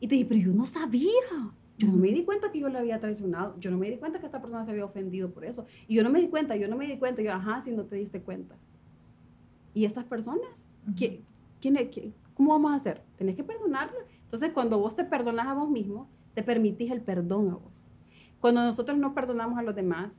[0.00, 1.08] Y te dice, pero yo no sabía.
[1.78, 4.18] Yo no me di cuenta que yo le había traicionado, yo no me di cuenta
[4.18, 5.64] que esta persona se había ofendido por eso.
[5.86, 7.84] Y yo no me di cuenta, yo no me di cuenta, yo, ajá, si no
[7.84, 8.56] te diste cuenta.
[9.74, 10.50] ¿Y estas personas?
[10.96, 11.22] ¿Qué,
[11.60, 11.78] quién,
[12.34, 13.02] cómo vamos a hacer?
[13.16, 13.98] Tenés que perdonarle.
[14.24, 17.86] Entonces, cuando vos te perdonas a vos mismo, te permitís el perdón a vos.
[18.40, 20.18] Cuando nosotros no perdonamos a los demás,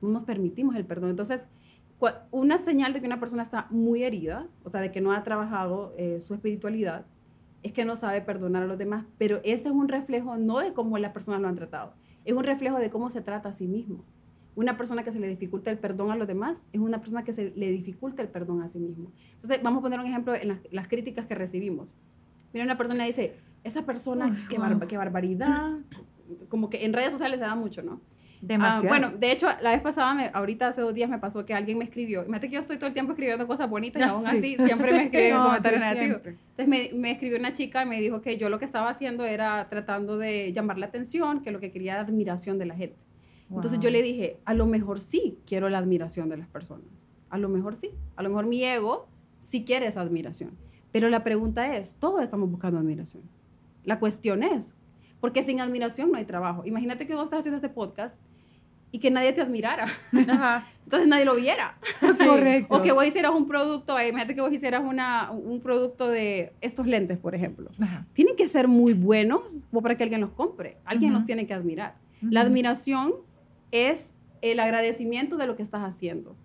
[0.00, 1.10] no nos permitimos el perdón.
[1.10, 1.40] Entonces,
[2.30, 5.22] una señal de que una persona está muy herida, o sea, de que no ha
[5.22, 7.06] trabajado eh, su espiritualidad,
[7.64, 10.74] es que no sabe perdonar a los demás, pero ese es un reflejo no de
[10.74, 13.66] cómo las personas lo han tratado, es un reflejo de cómo se trata a sí
[13.66, 14.04] mismo.
[14.54, 17.32] Una persona que se le dificulta el perdón a los demás es una persona que
[17.32, 19.10] se le dificulta el perdón a sí mismo.
[19.34, 21.88] Entonces, vamos a poner un ejemplo en las, críticas que recibimos.
[22.52, 25.72] Mira, una persona dice, esa persona, qué, qué barbaridad,
[26.48, 28.00] como que en redes sociales se da mucho, ¿no?
[28.46, 28.88] Demasiado.
[28.88, 31.78] bueno, de hecho, la vez pasada, me, ahorita hace dos días me pasó que alguien
[31.78, 32.20] me escribió.
[32.20, 35.02] Imagínate que yo estoy todo el tiempo escribiendo cosas bonitas y aún así siempre me
[35.04, 36.20] escriben comentarios negativos.
[36.24, 39.24] Entonces me, me, escribió una chica y me dijo que yo lo que estaba haciendo
[39.24, 42.96] era tratando de llamar la atención, que lo que quería era admiración de la gente.
[43.50, 46.86] Entonces yo le dije, a lo mejor sí quiero la admiración de las personas.
[47.30, 47.90] A lo mejor sí.
[48.16, 49.08] A lo mejor mi ego
[49.42, 50.52] sí quiere esa admiración.
[50.92, 53.22] Pero la pregunta es, todos estamos buscando admiración.
[53.84, 54.74] La cuestión es,
[55.20, 56.64] porque sin admiración no hay trabajo.
[56.64, 58.20] Imagínate que vos estás haciendo este podcast
[58.94, 59.88] y que nadie te admirara.
[60.12, 61.76] Entonces nadie lo viera.
[62.00, 62.72] Correcto.
[62.72, 66.86] O que vos hicieras un producto, imagínate que vos hicieras una, un producto de estos
[66.86, 67.72] lentes, por ejemplo.
[68.12, 69.40] Tienen que ser muy buenos
[69.82, 70.76] para que alguien los compre.
[70.84, 71.96] Alguien los tiene que admirar.
[72.20, 73.14] La admiración
[73.72, 76.36] es el agradecimiento de lo que estás haciendo.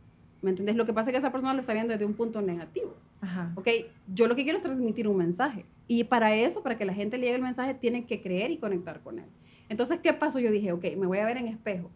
[0.41, 0.75] ¿Me entiendes?
[0.75, 2.95] Lo que pasa es que esa persona lo está viendo desde un punto negativo.
[3.21, 3.51] Ajá.
[3.57, 3.67] ¿Ok?
[4.11, 5.65] Yo lo que quiero es transmitir un mensaje.
[5.87, 8.57] Y para eso, para que la gente le llegue el mensaje, tienen que creer y
[8.57, 9.25] conectar con él.
[9.67, 10.39] Entonces, ¿qué pasó?
[10.39, 11.91] Yo dije, ok, me voy a ver en espejo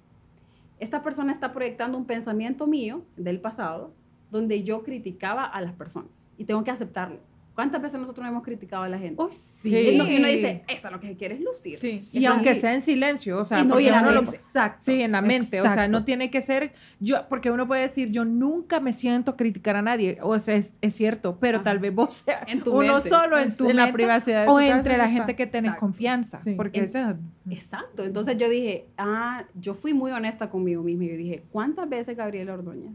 [0.83, 3.93] esta persona está proyectando un pensamiento mío del pasado
[4.31, 7.19] donde yo criticaba a las personas y tengo que aceptarlo.
[7.55, 9.21] ¿Cuántas veces nosotros hemos criticado a la gente?
[9.21, 9.69] Oh, sí.
[9.75, 11.75] Y uno dice, esta lo que quiere es lucir.
[11.75, 11.97] Sí.
[12.19, 14.35] Y aunque sea en silencio, o sea, y no, porque en la uno lo- mente.
[14.35, 14.83] Exacto.
[14.85, 15.91] Sí, en la mente, o sea, Exacto.
[15.91, 19.75] no tiene que ser yo, porque uno puede decir, yo nunca me siento a criticar
[19.75, 21.65] a nadie, o sea, es, es cierto, pero Ajá.
[21.65, 23.09] tal vez vos sea En tu uno mente.
[23.09, 25.45] solo en, En tu en la mente privacidad de o entre la eso gente que
[25.45, 25.79] tenés Exacto.
[25.79, 26.39] confianza.
[26.39, 26.55] Sí.
[26.55, 27.17] Porque En- esa-
[27.51, 28.03] Exacto.
[28.03, 31.03] Entonces yo dije, ah, yo fui muy honesta conmigo misma.
[31.03, 32.93] y Yo dije, ¿cuántas veces, Gabriela Ordóñez,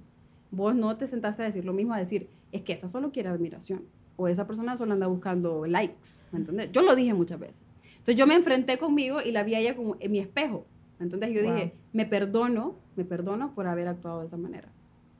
[0.51, 3.29] vos no te sentaste a decir lo mismo, a decir, es que esa solo quiere
[3.29, 3.83] admiración?
[4.21, 6.73] O esa persona solo anda buscando likes, ¿me entiendes?
[6.73, 7.63] Yo lo dije muchas veces.
[7.93, 10.67] Entonces yo me enfrenté conmigo y la vi a ella como en mi espejo.
[10.99, 11.55] Entonces yo Wow.
[11.55, 14.69] dije, me perdono, me perdono por haber actuado de esa manera.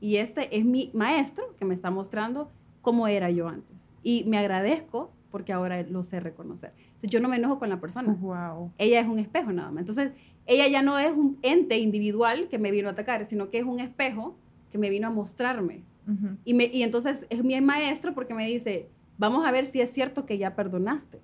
[0.01, 2.51] Y este es mi maestro que me está mostrando
[2.83, 3.77] cómo era yo antes.
[4.03, 6.73] Y me agradezco porque ahora lo sé reconocer.
[6.87, 8.73] Entonces yo no me enojo con la persona Wow.
[8.79, 9.83] ella es un espejo nada más.
[9.83, 10.11] Entonces,
[10.47, 13.65] ella ya no es un ente individual que me vino a atacar, sino que es
[13.65, 14.35] un espejo
[14.73, 15.83] que me vino a mostrarme.
[16.09, 16.37] Ujú.
[16.45, 19.91] Y, me, y entonces es mi maestro porque me dice, vamos a ver si es
[19.91, 21.21] cierto que ya perdonaste,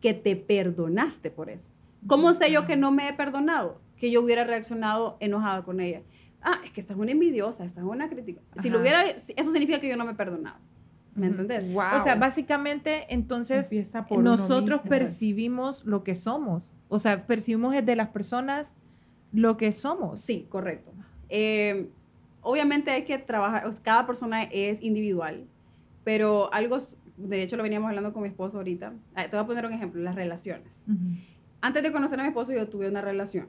[0.00, 1.70] que te perdonaste por eso.
[2.06, 3.80] ¿Cómo sé yo que no me he perdonado?
[3.96, 6.02] Que yo hubiera reaccionado enojada con ella.
[6.40, 8.40] Ah, es que esta es una envidiosa, esta es una crítica.
[8.60, 10.58] Si lo hubiera, eso significa que yo no me he perdonado.
[11.14, 11.42] ¿Me Ujú.
[11.42, 11.66] entendés?
[11.66, 13.70] O sea, básicamente, entonces,
[14.10, 14.88] nosotros mismo.
[14.88, 16.72] percibimos lo que somos.
[16.88, 18.76] O sea, percibimos de las personas
[19.32, 20.20] lo que somos.
[20.22, 20.92] Sí, correcto.
[21.28, 21.90] Eh,
[22.42, 25.46] obviamente hay que trabajar, cada persona es individual,
[26.04, 26.78] pero algo,
[27.16, 29.72] de hecho lo veníamos hablando con mi esposo ahorita, Ah, te voy a poner un
[29.72, 30.82] ejemplo, las relaciones.
[31.60, 33.48] Antes de conocer a mi esposo yo tuve una relación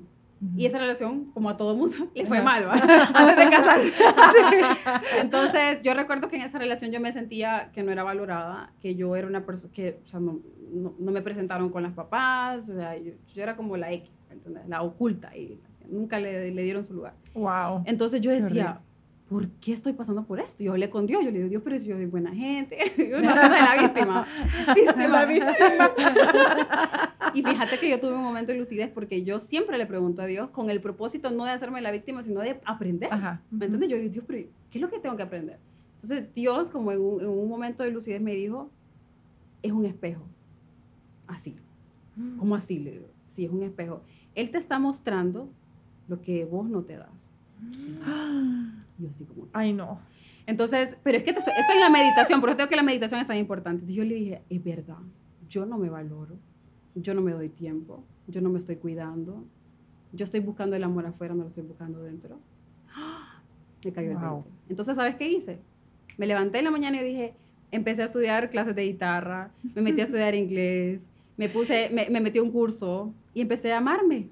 [0.58, 2.74] y esa relación, como a todo mundo, le fue mal, ¿va?
[2.74, 3.94] antes de casarse.
[5.22, 8.96] Entonces yo recuerdo que en esa relación yo me sentía que no era valorada, que
[8.96, 10.40] yo era una persona que, o sea, no,
[10.74, 14.26] no, no me presentaron con las papás, o sea, yo, yo era como la X,
[14.28, 14.68] ¿me entiendes?
[14.68, 17.14] La oculta y nunca le, le dieron su lugar.
[17.34, 17.84] Wow.
[17.86, 18.82] Entonces yo decía,
[19.30, 20.64] ¿por qué estoy pasando por esto?
[20.64, 22.78] Yo hablé con Dios, yo le digo, Dios, pero si yo soy buena gente.
[22.98, 24.28] Yo no soy la víctima.
[24.76, 25.28] víctima.
[27.34, 30.26] y fíjate que yo tuve un momento de lucidez porque yo siempre le pregunto a
[30.26, 33.12] Dios con el propósito no de hacerme la víctima, sino de aprender.
[33.12, 33.42] Ajá.
[33.50, 33.90] ¿Me entiendes?
[33.90, 35.58] Yo digo, Dios, pero ¿qué es lo que tengo que aprender?
[35.96, 38.70] Entonces Dios, como en un, en un momento de lucidez, me dijo,
[39.64, 40.22] es un espejo.
[41.28, 41.56] Así.
[42.38, 42.78] ¿Cómo así?
[42.78, 44.02] Le digo, sí, es un espejo.
[44.36, 45.50] Él te está mostrando
[46.08, 47.10] lo que vos no te das.
[47.62, 48.00] Y
[49.04, 49.48] yo así como...
[49.54, 50.00] Ay, no.
[50.46, 53.22] Entonces, pero es que estoy, estoy en la meditación, por eso tengo que la meditación
[53.22, 53.82] es tan importante.
[53.82, 54.98] Entonces yo le dije, es verdad,
[55.50, 56.36] yo no me valoro,
[56.96, 59.46] yo no me doy tiempo, yo no me estoy cuidando,
[60.12, 62.40] yo estoy buscando el amor afuera, no lo estoy buscando dentro.
[63.86, 64.36] Me cayó el Wow.
[64.44, 64.50] 20.
[64.70, 65.60] Entonces, ¿sabes qué hice?
[66.18, 67.34] Me levanté en la mañana y dije,
[67.72, 72.22] empecé a estudiar clases de guitarra, me metí a estudiar inglés, me puse, me, me
[72.22, 74.28] metí a un curso y empecé a amarme.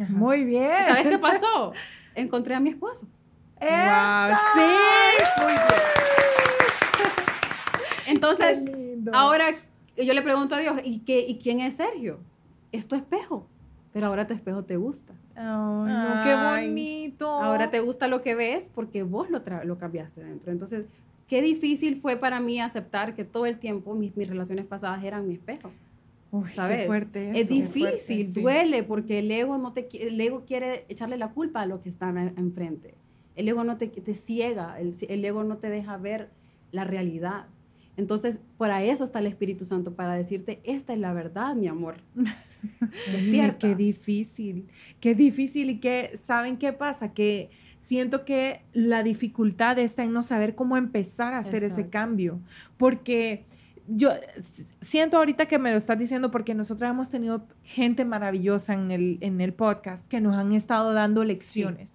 [0.00, 0.12] Ajá.
[0.12, 0.88] Muy bien.
[0.88, 1.72] ¿Sabes qué pasó?
[2.14, 3.06] Encontré a mi esposo.
[3.60, 4.60] Wow, sí,
[5.42, 5.54] muy
[8.06, 9.12] Entonces, Qué lindo.
[9.14, 9.46] Ahora
[9.96, 12.20] yo le pregunto a Dios, ¿y, qué, ¿y quién es Sergio?
[12.72, 13.46] Es tu espejo,
[13.92, 15.14] pero ahora tu espejo te gusta.
[15.34, 15.86] No,
[16.22, 17.30] qué bonito.
[17.30, 20.52] Ahora te gusta lo que ves porque vos lo, lo cambiaste dentro.
[20.52, 20.86] Entonces,
[21.28, 25.26] qué difícil fue para mí aceptar que todo el tiempo mis, mis relaciones pasadas eran
[25.26, 25.70] mi espejo.
[26.44, 26.80] Uy, ¿sabes?
[26.82, 27.54] qué fuerte es eso.
[27.54, 28.40] difícil, sí.
[28.40, 31.88] duele porque el ego, no te, el ego quiere echarle la culpa a lo que
[31.88, 32.94] están a- enfrente.
[33.34, 36.30] El ego no te, te ciega, el, el ego no te deja ver
[36.72, 37.46] la realidad.
[37.96, 41.96] Entonces, para eso está el Espíritu Santo, para decirte, esta es la verdad, mi amor.
[42.80, 43.58] Ay, Despierta.
[43.68, 44.66] Qué difícil,
[45.00, 47.12] qué difícil y que, ¿saben qué pasa?
[47.14, 52.40] Que siento que la dificultad está en no saber cómo empezar a hacer ese cambio,
[52.76, 53.44] porque
[53.88, 54.10] yo
[54.80, 59.18] siento ahorita que me lo estás diciendo porque nosotros hemos tenido gente maravillosa en el,
[59.20, 61.92] en el podcast que nos han estado dando lecciones,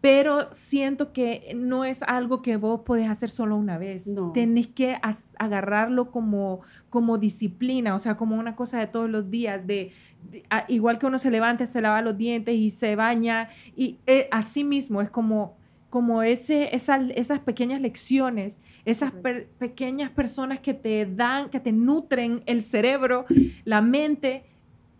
[0.00, 4.06] pero siento que no es algo que vos podés hacer solo una vez.
[4.06, 4.30] No.
[4.32, 4.98] Tenés que
[5.38, 9.92] agarrarlo como, como disciplina, o sea, como una cosa de todos los días, de,
[10.30, 13.96] de- a- igual que uno se levanta, se lava los dientes y se baña, y
[14.06, 15.56] eh, así mismo es como,
[15.90, 21.72] como ese, esa- esas pequeñas lecciones, esas per- pequeñas personas que te dan, que te
[21.72, 23.24] nutren el cerebro,
[23.64, 24.44] la mente,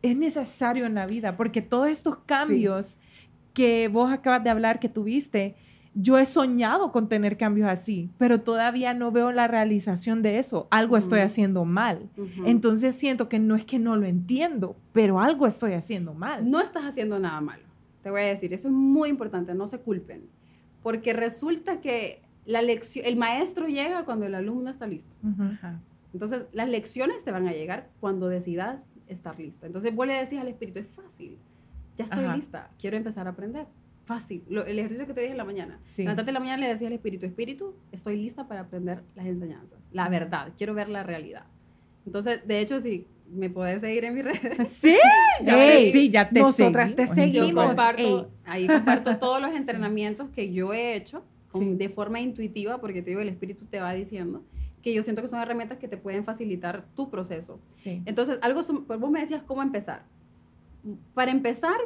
[0.02, 2.98] es necesario en la vida, porque todos estos cambios
[3.54, 5.56] que vos acabas de hablar que tuviste,
[5.98, 10.68] yo he soñado con tener cambios así, pero todavía no veo la realización de eso.
[10.70, 12.10] Algo estoy haciendo mal.
[12.44, 16.48] Entonces siento que no es que no lo entiendo, pero algo estoy haciendo mal.
[16.50, 17.62] no estás haciendo nada malo.
[18.02, 20.22] Te voy a decir, eso es muy importante, no se culpen.
[20.86, 25.12] Porque resulta que la lección, el maestro llega cuando el alumno está listo.
[25.20, 25.42] Ujú.
[25.42, 25.80] Ajá.
[26.12, 29.66] Entonces, las lecciones te van a llegar cuando decidas estar lista.
[29.66, 31.38] Entonces, vos le decís al espíritu, es fácil,
[31.98, 32.36] ya estoy Ajá.
[32.36, 33.66] lista, quiero empezar a aprender.
[34.04, 34.44] fácil.
[34.48, 35.80] el ejercicio que te dije en la mañana.
[35.82, 36.02] Sí.
[36.02, 39.80] Levantate en la mañana le decía al espíritu, espíritu, estoy lista para aprender las enseñanzas,
[39.90, 41.46] la verdad, quiero ver la realidad.
[42.06, 44.68] Entonces, de hecho, si me puedes seguir en mis redes.
[44.68, 44.96] Sí,
[45.42, 45.56] ya,
[45.92, 47.48] sí, ya te Nosotras te seguimos.
[47.48, 51.22] Yo comparto, ahí comparto todos los entrenamientos que yo he hecho
[51.58, 54.42] de forma intuitiva, porque te digo, el espíritu te va diciendo
[54.82, 57.58] que yo siento que son herramientas que te pueden facilitar tu proceso.
[57.74, 58.02] Sí.
[58.04, 60.04] Entonces, algo, pues vos me decías cómo empezar.
[61.14, 61.76] Para empezar,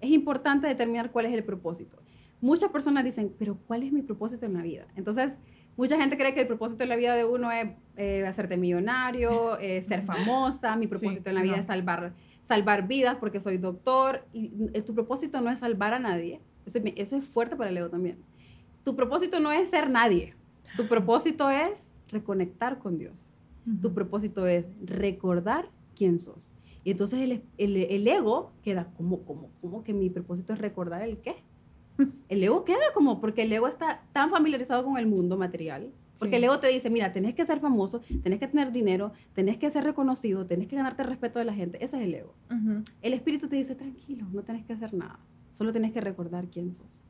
[0.00, 1.96] es importante determinar cuál es el propósito.
[2.40, 4.86] Muchas personas dicen, pero ¿cuál es mi propósito en la vida?
[4.94, 5.32] Entonces,
[5.76, 9.58] mucha gente cree que el propósito en la vida de uno es eh, hacerte millonario,
[9.60, 14.24] eh, ser famosa, mi propósito en la vida es salvar, salvar vidas porque soy doctor,
[14.32, 16.40] y eh, tu propósito no es salvar a nadie.
[16.66, 18.18] Eso, eso es fuerte para el ego también.
[18.84, 20.34] Tu propósito no es ser nadie.
[20.76, 23.28] Tu propósito es reconectar con Dios.
[23.80, 26.52] Tu propósito es recordar quién sos.
[26.84, 31.02] Y entonces el, el, el ego queda como, como, como que mi propósito es recordar
[31.02, 31.36] el qué.
[32.28, 36.36] El ego queda como, porque el ego está tan familiarizado con el mundo material, porque
[36.36, 39.70] el ego te dice, mira, tenés que ser famoso, tenés que tener dinero, tenés que
[39.70, 41.82] ser reconocido, tenés que ganarte el respeto de la gente.
[41.84, 42.34] Ese es el ego.
[43.00, 45.18] El espíritu te dice, tranquilo, no tenés que hacer nada,
[45.52, 47.00] solo tenés que recordar quién sos.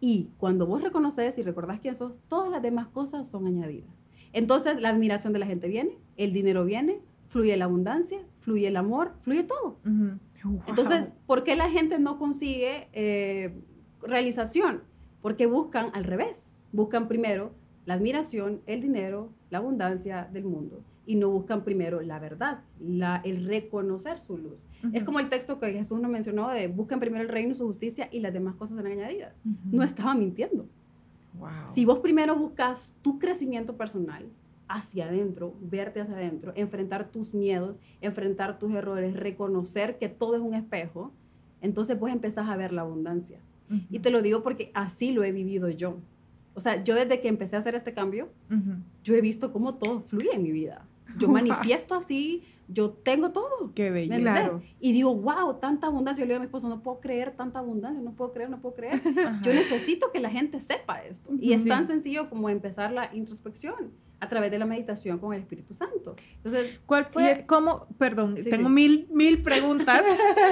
[0.00, 3.90] Y cuando vos reconoces y recordás quién sos, todas las demás cosas son añadidas.
[4.32, 8.76] Entonces la admiración de la gente viene, el dinero viene, fluye la abundancia, fluye el
[8.76, 9.78] amor, fluye todo.
[10.66, 13.52] Entonces, ¿por qué la gente no consigue eh,
[14.08, 14.82] realización?
[15.22, 16.52] Porque buscan al revés.
[16.72, 17.52] Buscan primero
[17.86, 23.22] la admiración, el dinero, la abundancia del mundo y no buscan primero la verdad, la,
[23.24, 24.58] el reconocer su luz.
[24.92, 27.66] Es como el texto que Jesús nos mencionó de buscan primero el reino y su
[27.66, 29.34] justicia y las demás cosas serán añadidas.
[29.72, 30.66] No estaba mintiendo.
[31.72, 34.26] Si vos primero buscas tu crecimiento personal,
[34.68, 40.42] hacia adentro, verte hacia adentro, enfrentar tus miedos, enfrentar tus errores, reconocer que todo es
[40.42, 41.10] un espejo,
[41.62, 43.40] entonces vos empezás a ver la abundancia.
[43.90, 45.98] Y te lo digo porque así lo he vivido yo.
[46.54, 48.28] O sea, yo desde que empecé a hacer este cambio,
[49.04, 50.84] yo he visto cómo todo fluye en mi vida.
[51.18, 53.72] Yo manifiesto así, yo tengo todo.
[53.74, 54.60] Qué bello.
[54.80, 56.22] Y digo, wow, tanta abundancia.
[56.22, 58.60] Yo le digo a mi esposo, no puedo creer tanta abundancia, no puedo creer, no
[58.60, 59.02] puedo creer.
[59.42, 61.30] Yo necesito que la gente sepa esto.
[61.40, 65.40] Y es tan sencillo como empezar la introspección a través de la meditación con el
[65.40, 66.16] Espíritu Santo.
[66.36, 67.44] Entonces, ¿cuál fue?
[67.46, 67.86] ¿Cómo?
[67.98, 70.04] Perdón, tengo mil, mil preguntas.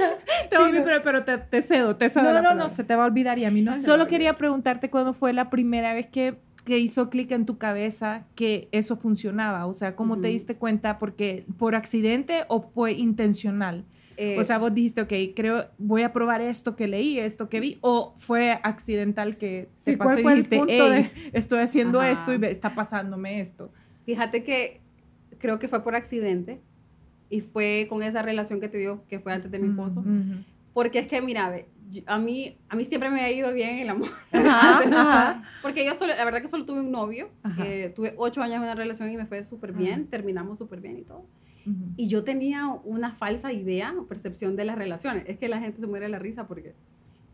[0.50, 2.32] pero, pero te, te, cedo, te cedo.
[2.32, 3.76] No, no, no, se te va a olvidar y a mí no.
[3.82, 8.24] Solo quería preguntarte cuándo fue la primera vez que, que hizo clic en tu cabeza
[8.34, 9.66] que eso funcionaba.
[9.66, 10.98] O sea, ¿cómo te diste cuenta?
[10.98, 13.84] Porque por accidente o fue intencional
[14.18, 17.60] o eh, sea, vos dijiste, ok, creo, voy a probar esto que leí, esto que
[17.60, 22.74] vi, o fue accidental que se pasó y dijiste, hey, estoy haciendo esto y está
[22.74, 23.70] pasándome esto.
[24.04, 24.80] Fíjate que
[25.38, 26.60] creo que fue por accidente
[27.28, 30.02] y fue con esa relación que te digo que fue antes de mi esposo.
[30.72, 31.52] Porque es que, mira,
[32.06, 34.08] a mí, a mí siempre me ha ido bien el amor.
[35.62, 37.28] Porque yo solo, la verdad que solo tuve un novio.
[37.58, 40.06] Eh, tuve ocho años en una relación y me fue súper bien.
[40.06, 41.26] Terminamos súper bien y todo.
[41.96, 45.24] Y yo tenía una falsa idea o percepción de las relaciones.
[45.26, 46.74] Es que la gente se muere de la risa porque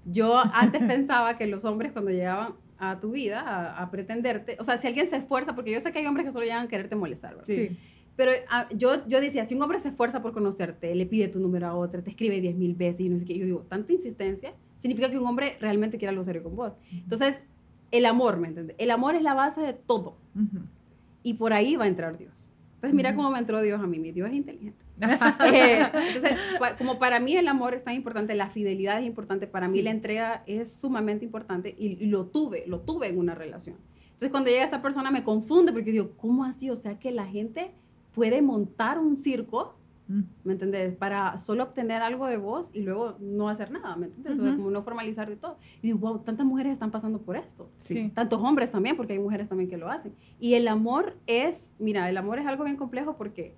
[0.06, 4.76] yo antes pensaba que los hombres cuando llegaban a tu vida a, pretenderte, o sea,
[4.76, 6.96] si alguien se esfuerza, porque yo sé que hay hombres que solo llegan a quererte
[6.96, 7.44] molestar, ¿verdad?
[7.44, 7.76] Sí.
[8.16, 11.38] Pero ah, yo, yo decía, si un hombre se esfuerza por conocerte, le pide tu
[11.38, 13.92] número a otra, te escribe diez mil veces y no sé qué, yo digo, tanta
[13.92, 16.72] insistencia, significa que un hombre realmente quiere algo serio con vos.
[16.90, 17.36] Entonces,
[17.92, 18.76] el amor, ¿me entiendes?
[18.78, 20.16] El amor es la base de todo.
[21.22, 22.48] Y por ahí va a entrar Dios.
[22.82, 24.00] Entonces, mira cómo me entró Dios a mí.
[24.00, 24.84] Mi Dios es inteligente.
[25.54, 26.36] Eh, entonces,
[26.78, 29.90] como para mí el amor es tan importante, la fidelidad es importante, para mí la
[29.90, 33.76] entrega es sumamente importante y, lo tuve, lo tuve en una relación.
[34.04, 36.70] Entonces, cuando llega esta persona me confunde porque digo, ¿cómo así?
[36.70, 37.70] O sea, que la gente
[38.14, 39.76] puede montar un circo
[40.44, 40.96] ¿me entiendes?
[40.96, 44.32] Para solo obtener algo de vos y luego no hacer nada, ¿me entiendes?
[44.32, 45.58] Entonces, como no formalizar de todo.
[45.80, 47.70] Y digo, wow, tantas mujeres están pasando por esto.
[47.76, 48.10] Sí.
[48.14, 50.14] Tantos hombres también, porque hay mujeres también que lo hacen.
[50.38, 53.54] Y el amor es, mira, el amor es algo bien complejo porque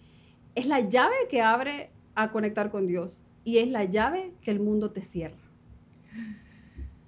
[0.55, 4.61] es la llave que abre a conectar con Dios y es la llave que el
[4.61, 5.37] mundo te cierra.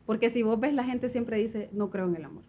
[0.04, 2.42] Porque si vos ves, la gente siempre dice, no creo en el amor.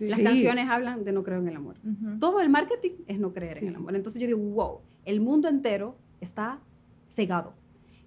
[0.00, 1.76] Las canciones hablan de no creo en el amor.
[2.18, 3.94] Todo el marketing es no creer en el amor.
[3.94, 6.60] Entonces yo digo, wow, el mundo entero está
[7.08, 7.54] cegado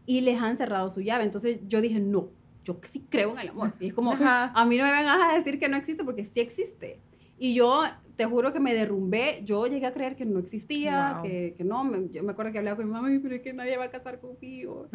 [0.06, 1.24] y les han cerrado su llave.
[1.24, 2.30] Entonces yo dije, no,
[2.64, 3.74] yo sí creo en el amor.
[3.80, 6.40] Y es como, a mí no me vengas a decir que no existe porque sí
[6.40, 7.00] existe.
[7.38, 7.84] Y yo
[8.16, 9.42] te juro que me derrumbé.
[9.46, 11.84] Yo llegué a creer que no existía, que, que, no.
[11.84, 13.92] Me, yo me acuerdo que hablaba con mi mamá, pero es que nadie va a
[13.92, 14.88] casar conmigo.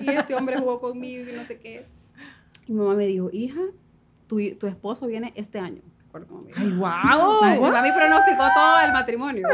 [0.00, 1.84] Y este hombre jugó conmigo y no sé qué.
[2.66, 3.60] Y mi mamá me dijo, hija,
[4.26, 5.82] tu, tu esposo viene este año.
[6.56, 7.42] ¡Ay, wow!
[7.62, 9.46] Mi, mami pronosticó todo el matrimonio.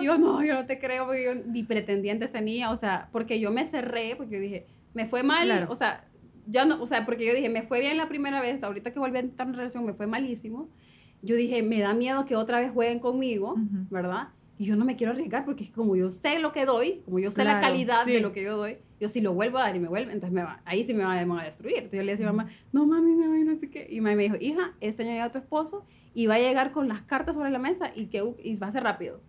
[0.00, 3.40] Y yo, no, yo no te creo porque yo ni pretendientes tenía, o sea, porque
[3.40, 6.04] yo me cerré, porque yo dije, me fue mal, o sea,
[6.46, 8.98] yo no, o sea, porque yo dije, me fue bien la primera vez, ahorita que
[8.98, 10.68] volví a entrar en relación me fue malísimo.
[11.20, 13.54] Yo dije, me da miedo que otra vez jueguen conmigo,
[13.90, 14.28] ¿verdad?
[14.56, 17.30] Y yo no me quiero arriesgar porque como yo sé lo que doy, como yo
[17.30, 19.78] sé la calidad de lo que yo doy, yo si lo vuelvo a dar y
[19.78, 21.76] me vuelve, entonces me va, ahí sí me va, a destruir.
[21.76, 23.86] Entonces yo le decía a mamá, no mami, me voy, no sé qué.
[23.90, 25.84] Y mamá me dijo, hija, este año llega tu esposo
[26.14, 28.72] y va a llegar con las cartas sobre la mesa y que y va a
[28.72, 29.20] ser rápido.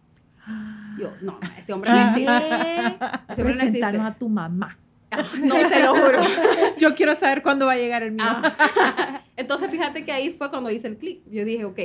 [0.97, 2.31] Yo, no, ese hombre no existe.
[3.29, 3.85] Ese hombre no existe.
[3.85, 4.77] a tu mamá.
[5.11, 6.19] Ah, no, te lo juro.
[6.77, 8.25] Yo quiero saber cuándo va a llegar el mío.
[8.25, 9.23] Ah.
[9.37, 11.21] Entonces, fíjate que ahí fue cuando hice el clic.
[11.29, 11.79] Yo dije, ok,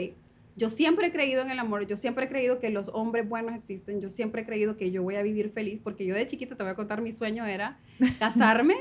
[0.56, 3.54] yo siempre he creído en el amor, yo siempre he creído que los hombres buenos
[3.54, 6.56] existen, yo siempre he creído que yo voy a vivir feliz, porque yo de chiquita,
[6.56, 7.78] te voy a contar, mi sueño era
[8.18, 8.76] casarme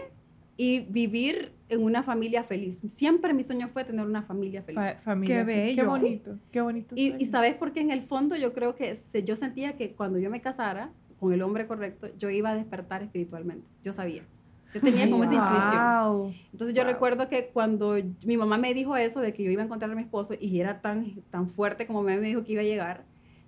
[0.56, 2.80] y vivir en una familia feliz.
[2.90, 5.02] Siempre mi sueño fue tener una familia feliz.
[5.02, 5.84] familia qué bello.
[5.84, 6.96] Qué bonito, qué bonito.
[6.96, 8.96] Y, y, sabes por qué en el fondo yo creo que
[9.26, 13.02] yo sentía que cuando yo me casara con el hombre correcto, yo iba a despertar
[13.02, 13.66] espiritualmente.
[13.84, 14.24] Yo sabía.
[14.74, 16.34] Yo tenía como esa intuición.
[16.52, 17.96] Entonces yo recuerdo que cuando
[18.26, 20.60] mi mamá me dijo eso de que yo iba a encontrar a mi esposo y
[20.60, 23.06] era tan, tan fuerte como me dijo que iba a llegar,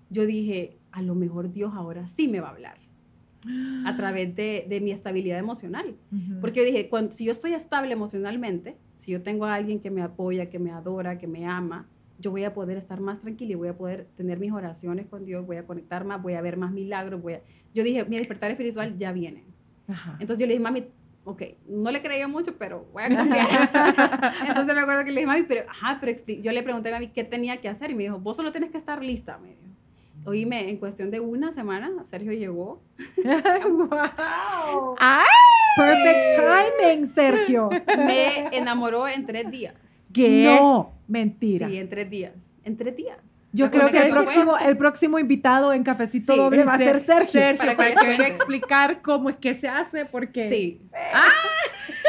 [0.10, 2.78] yo dije, a lo mejor Dios ahora sí me va a hablar
[3.86, 5.96] a través de, de mi estabilidad emocional.
[6.42, 9.92] Porque yo dije, cuando, si yo estoy estable emocionalmente, si yo tengo a alguien que
[9.92, 13.52] me apoya, que me adora, que me ama, yo voy a poder estar más tranquila
[13.52, 16.42] y voy a poder tener mis oraciones con Dios, voy a conectar más, voy a
[16.42, 17.42] ver más milagros, voy a...
[17.74, 19.44] Yo dije, mi despertar espiritual ya viene.
[20.20, 20.86] Entonces yo le dije, mami,
[21.26, 23.48] ok, no le creía mucho, pero voy a cambiar.
[24.48, 27.08] Entonces me acuerdo que le dije, mami, pero, ajá, pero yo le pregunté a mami
[27.10, 29.62] qué tenía que hacer y me dijo, vos solo tienes que estar lista, me dijo.
[30.26, 32.82] Oíme, en cuestión de una semana, Sergio llegó.
[33.24, 34.96] ¡Wow!
[35.00, 35.26] ¡Ay!
[35.78, 37.70] Perfect timing, Sergio.
[37.98, 39.76] Me enamoró en tres días.
[40.12, 40.46] ¿Qué?
[40.46, 41.68] No, mentira.
[41.68, 42.34] Sí, en tres días.
[42.64, 43.18] En tres días.
[43.56, 47.42] Yo creo que el próximo, el próximo invitado en Cafecito Doble va a ser Sergio.
[47.58, 50.50] para, que, venga a explicar cómo es que se hace, porque...
[50.50, 50.82] Sí.
[51.14, 51.30] ¡Ah!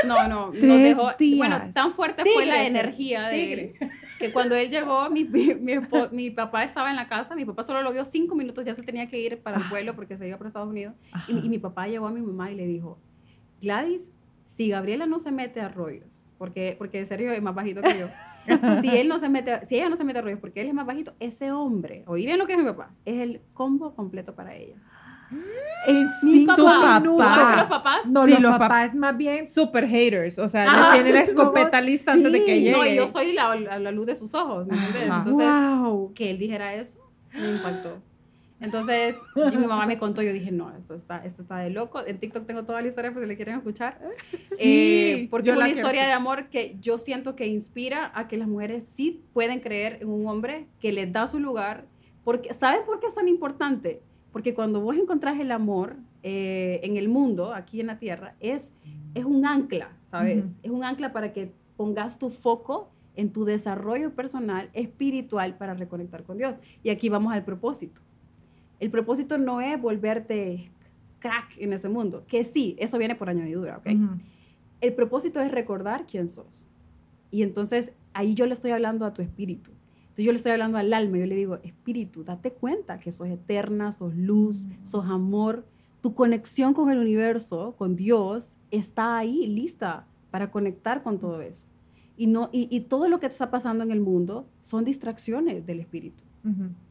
[0.05, 1.13] No, no, nos dejó...
[1.37, 3.75] Bueno, tan fuerte fue la energía de
[4.19, 5.55] que cuando él llegó, mi, mi,
[6.11, 8.83] mi, papá estaba en la casa, mi papá solo lo vio cinco minutos, ya se
[8.83, 10.95] tenía que ir para el vuelo porque se iba para Estados Unidos,
[11.29, 12.99] y, y, mi papá llegó a mi mamá y le dijo,
[13.61, 14.11] Gladys,
[14.47, 16.07] si Gabriela no se mete a rollos,
[16.39, 18.09] porque, porque Sergio es más bajito que yo,
[18.83, 20.75] si él no se mete, si ella no se mete a rollos porque él es
[20.75, 24.35] más bajito, ese hombre, oí bien lo que es mi papá, es el combo completo
[24.35, 24.77] para ella.
[25.89, 27.57] En mi papá, papá.
[27.57, 28.07] los papás?
[28.07, 30.39] No, sí, los, papás, más bien super haters.
[30.39, 32.73] O sea, ah, tiene la escopeta lista antes de que llegue.
[32.73, 35.17] No, yo soy la, la, luz de sus ojos, ¿me entiendes?
[35.17, 36.99] Entonces, que él dijera eso,
[37.33, 37.99] me impactó.
[38.61, 42.05] Entonces, mi mamá me contó, yo dije, no, esto está, esto está de loco.
[42.07, 43.99] En TikTok tengo toda la historia por si le quieren escuchar.
[44.41, 48.37] Sí, eh, porque es una historia de amor que yo siento que inspira a que
[48.37, 51.85] las mujeres sí pueden creer en un hombre que les da su lugar.
[52.25, 54.03] Porque, ¿Saben por qué es tan importante?
[54.33, 58.73] Porque cuando vos encontrás el amor eh, en el mundo, aquí en la tierra, es,
[59.15, 60.45] es un ancla, ¿sabes?
[60.63, 66.25] Es un ancla para que pongas tu foco en tu desarrollo personal, espiritual, para reconectar
[66.25, 66.55] con Dios.
[66.83, 68.01] Y aquí vamos al propósito.
[68.81, 70.71] El propósito no es volverte
[71.19, 73.89] crack en este mundo, que sí, eso viene por añadidura, ¿ok?
[74.81, 76.67] El propósito es recordar quién sos.
[77.31, 79.71] Y entonces ahí yo le estoy hablando a tu espíritu.
[80.03, 83.29] Entonces yo le estoy hablando al alma, yo le digo, espíritu, date cuenta que sos
[83.29, 85.67] eterna, sos luz, sos amor.
[86.01, 91.67] Tu conexión con el universo, con Dios, está ahí, lista para conectar con todo eso.
[92.17, 96.23] Y, no, y, todo lo que está pasando en el mundo son distracciones del espíritu.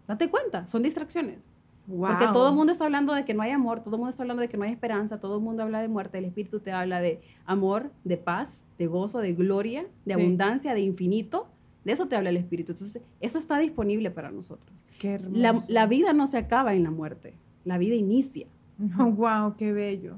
[0.07, 1.39] Date cuenta, son distracciones.
[1.87, 4.23] Porque todo el mundo está hablando de que no hay amor, todo el mundo está
[4.23, 6.71] hablando de que no hay esperanza, todo el mundo habla de muerte, el Espíritu te
[6.71, 11.47] habla de amor, de paz, de gozo, de gloria, de abundancia, de infinito.
[11.83, 12.71] De eso te habla el Espíritu.
[12.71, 14.75] Entonces, eso está disponible para nosotros.
[14.97, 18.47] Qué la, la, vida no se acaba en la muerte, la vida inicia.
[18.77, 20.15] wow, qué bello.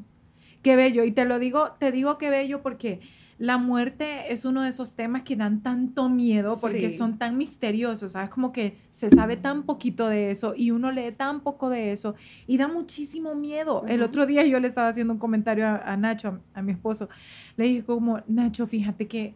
[0.61, 1.03] Qué bello.
[1.03, 3.01] Y te lo digo, te digo qué bello porque
[3.39, 8.13] la muerte es uno de esos temas que dan tanto miedo porque son tan misteriosos,
[8.13, 8.31] ¿sabes?
[8.31, 12.15] Como que se sabe tan poquito de eso y uno lee tan poco de eso
[12.47, 13.85] y da muchísimo miedo.
[13.87, 17.09] El otro día yo le estaba haciendo un comentario a, Nacho, a, mi esposo,
[17.57, 19.35] le dije como, Nacho, fíjate que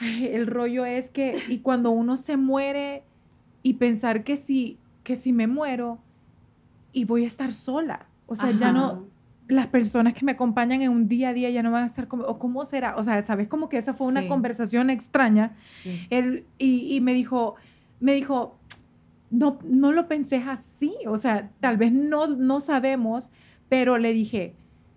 [0.00, 3.02] el rollo es que, y cuando uno se muere
[3.64, 5.98] y pensar que si, que si me muero
[6.92, 9.06] y voy a estar sola, o sea, ya no
[9.52, 12.08] las personas que me acompañan en un día a día ya no van a estar
[12.08, 15.56] como, o cómo será, o sea, sabes como que esa fue una conversación extraña.
[16.10, 17.56] Él, y, y, me dijo,
[18.00, 18.58] me dijo,
[19.30, 23.30] no, no lo pensé así, o sea, tal vez no, no sabemos,
[23.68, 24.54] pero le dije,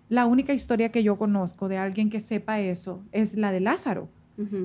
[0.08, 4.08] la única historia que yo conozco de alguien que sepa eso es la de Lázaro.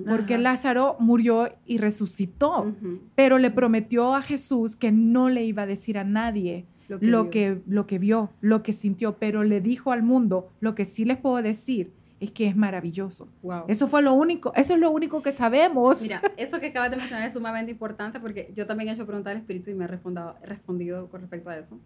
[0.06, 2.76] Porque Lázaro murió y resucitó,
[3.16, 6.66] pero le prometió a Jesús que no le iba a decir a nadie
[7.00, 10.86] lo que, lo que, vio, lo que sintió, pero le dijo al mundo, lo que
[10.86, 13.28] sí les puedo decir es que es maravilloso.
[13.42, 13.64] Wow.
[13.68, 16.02] Eso fue lo único, eso es lo único que sabemos.
[16.02, 19.32] Mira, eso que acabas de mencionar es sumamente importante porque yo también he hecho preguntas
[19.32, 21.80] al Espíritu y me he respondido, con respecto a eso.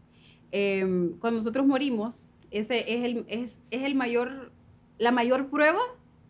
[0.52, 4.52] Em, cuando nosotros morimos, ese es el, es, es el mayor,
[4.98, 5.80] la mayor prueba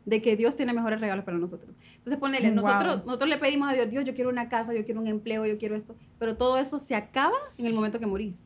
[0.05, 1.75] de que Dios tiene mejores regalos para nosotros.
[1.97, 5.01] Entonces, ponele, nosotros, nosotros le pedimos a Dios, Dios, yo quiero una casa, yo quiero
[5.01, 8.43] un empleo, yo quiero esto, pero todo eso se acaba en el momento que morís.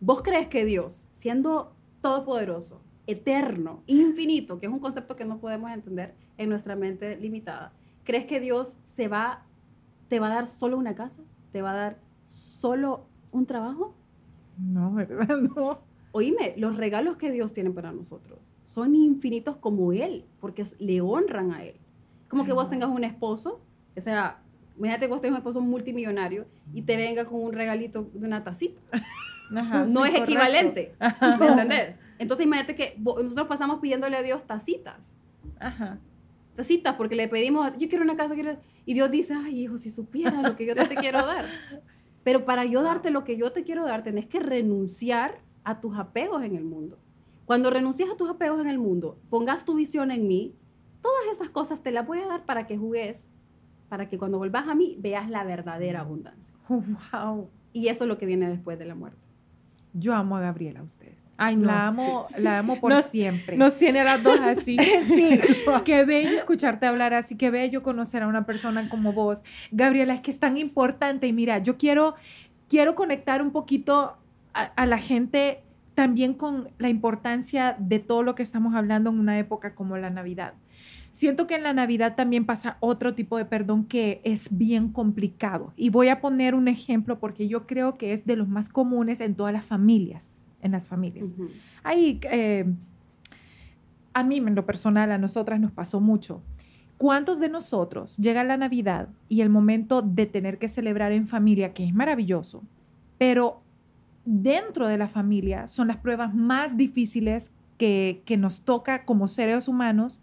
[0.00, 5.70] ¿Vos crees que Dios, siendo todopoderoso, eterno, infinito, que es un concepto que no podemos
[5.70, 7.72] entender en nuestra mente limitada,
[8.04, 9.44] crees que Dios se va,
[10.08, 11.22] te va a dar solo una casa?
[11.52, 13.94] ¿Te va a dar solo un trabajo?
[14.56, 15.36] No, ¿verdad?
[15.54, 15.80] No.
[16.12, 21.52] Oíme, los regalos que Dios tiene para nosotros son infinitos como Él, porque le honran
[21.52, 21.74] a Él.
[22.28, 23.60] Como que vos tengas un esposo,
[23.96, 24.40] o sea,
[24.78, 28.42] imagínate que vos tengas un esposo multimillonario y te venga con un regalito de una
[28.42, 28.80] tacita.
[29.50, 30.94] no es equivalente,
[31.38, 31.96] ¿me entendés?
[32.18, 35.12] Entonces imagínate que nosotros pasamos pidiéndole a Dios tacitas.
[35.58, 35.98] Ajá.
[36.54, 38.58] Tacitas, porque le pedimos, yo quiero una casa, quiero...
[38.84, 41.46] y Dios dice, ay hijo, si supieras lo que yo te quiero dar.
[42.22, 45.98] Pero para yo darte lo que yo te quiero dar, tenés que renunciar a tus
[45.98, 46.98] apegos en el mundo.
[47.46, 50.54] Cuando renuncias a tus apegos en el mundo, pongas tu visión en mí,
[51.00, 53.32] todas esas cosas te las voy a dar para que jugues,
[53.88, 56.54] para que cuando vuelvas a mí veas la verdadera abundancia.
[57.12, 57.48] Wow.
[57.72, 59.29] Y eso es lo que viene después de la muerte.
[59.92, 61.32] Yo amo a Gabriela, a ustedes.
[61.36, 63.56] Ay, no, la amo, la amo por siempre.
[63.56, 64.76] Nos tiene a las dos así.
[65.06, 65.40] sí,
[65.84, 69.42] qué bello escucharte hablar así, qué bello conocer a una persona como vos.
[69.70, 72.14] Gabriela, es que es tan importante y mira, yo quiero,
[72.68, 74.16] quiero conectar un poquito
[74.54, 75.62] a, a la gente
[75.94, 80.10] también con la importancia de todo lo que estamos hablando en una época como la
[80.10, 80.54] Navidad.
[81.10, 85.72] Siento que en la Navidad también pasa otro tipo de perdón que es bien complicado.
[85.76, 89.20] Y voy a poner un ejemplo porque yo creo que es de los más comunes
[89.20, 91.28] en todas las familias, en las familias.
[91.82, 92.72] Ahí, eh,
[94.12, 96.42] a mí en lo personal, a nosotras nos pasó mucho.
[96.96, 101.72] ¿Cuántos de nosotros llega la Navidad y el momento de tener que celebrar en familia,
[101.72, 102.62] que es maravilloso,
[103.18, 103.62] pero
[104.24, 109.66] dentro de la familia son las pruebas más difíciles que, que nos toca como seres
[109.66, 110.20] humanos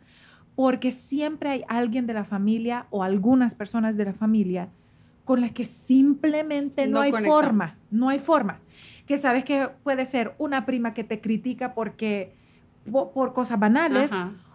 [0.57, 4.69] porque siempre hay alguien de la familia o algunas personas de la familia
[5.23, 8.59] con las que simplemente no, hay forma, no hay forma.
[9.05, 12.33] Que sabes que puede ser una prima que te critica porque
[12.91, 14.11] por, cosas banales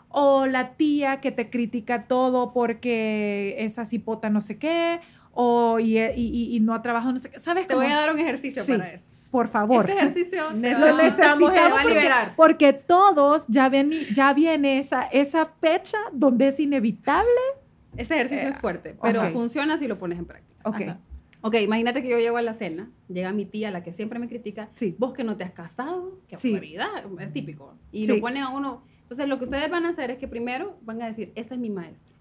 [0.09, 4.99] o la tía que te critica todo porque esa cipota no sé qué
[5.31, 7.39] o y, y, no ha trabajado no sé qué.
[7.39, 9.89] ¿Sabes Te voy a dar un ejercicio para eso por favor.
[9.89, 12.35] Este ejercicio necesitamos a liberar.
[12.37, 17.31] Porque todos ya ven, ya viene esa, esa fecha donde es inevitable.
[17.97, 20.69] Este ejercicio es fuerte, pero funciona si lo pones en práctica.
[20.69, 20.81] Ok.
[21.45, 24.29] Ok, imagínate que yo llego a la cena, llega mi tía, la que siempre me
[24.29, 24.95] critica, sí.
[24.97, 26.55] vos que no te has casado, que sí.
[27.19, 27.75] es típico.
[27.91, 28.85] Y lo pone a uno.
[29.03, 31.61] Entonces, lo que ustedes van a hacer es que primero van a decir, este es
[31.61, 32.15] mi maestro.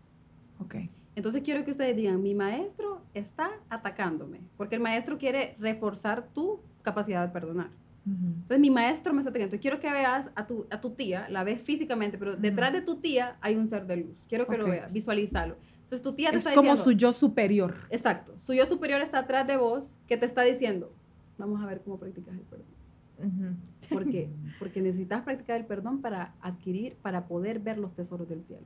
[0.59, 0.75] Ok.
[1.15, 6.61] Entonces, quiero que ustedes digan, mi maestro está atacándome, porque el maestro quiere reforzar tu
[6.81, 7.69] capacidad de perdonar.
[8.05, 9.59] Entonces mi maestro me está teniendo.
[9.59, 12.95] Quiero que veas a tu, a tu tía, la ves físicamente, pero detrás de tu
[12.95, 14.25] tía hay un ser de luz.
[14.27, 15.55] Quiero que lo veas, visualízalo.
[15.83, 17.75] Entonces tu tía te es como su yo superior.
[17.89, 18.33] Exacto.
[18.39, 20.91] Su yo superior está atrás de vos que te está diciendo,
[21.37, 23.57] vamos a ver cómo practicas el perdón.
[23.89, 24.29] ¿Por qué?
[24.59, 28.63] Porque necesitas practicar el perdón para adquirir, para poder ver los tesoros del cielo.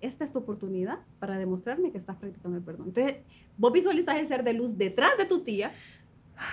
[0.00, 2.88] Esta es tu oportunidad para demostrarme que estás practicando el perdón.
[2.88, 3.18] Entonces,
[3.58, 5.72] vos visualizas el ser de luz detrás de tu tía,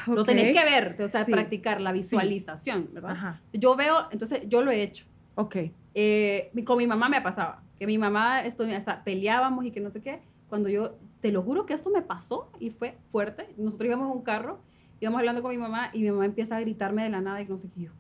[0.08, 3.40] lo tenés que ver, o sea, practicar la visualización, ¿verdad?
[3.54, 5.06] Yo veo, entonces yo lo he hecho.
[5.36, 5.58] Ok.
[5.94, 9.90] Eh, con mi mamá me pasaba, que mi mamá, esto, hasta peleábamos y que no
[9.90, 10.22] sé qué.
[10.50, 13.48] Cuando yo, te lo juro que esto me pasó y fue fuerte.
[13.58, 14.60] Nosotros íbamos en un carro,
[15.00, 17.46] íbamos hablando con mi mamá y mi mamá empieza a gritarme de la nada y
[17.46, 17.92] no sé qué yo.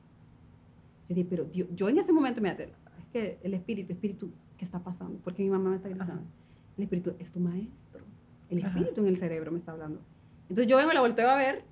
[1.07, 2.67] Yo dije, pero yo en ese momento me es
[3.11, 5.19] que el espíritu, espíritu, ¿qué está pasando?
[5.23, 6.23] Porque mi mamá me está gritando.
[6.77, 8.03] El espíritu es tu maestro.
[8.49, 10.01] El espíritu en el cerebro me está hablando.
[10.43, 11.63] Entonces yo vengo, la volteo a ver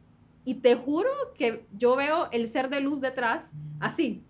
[0.47, 4.23] y te juro que yo veo el ser de luz detrás, así.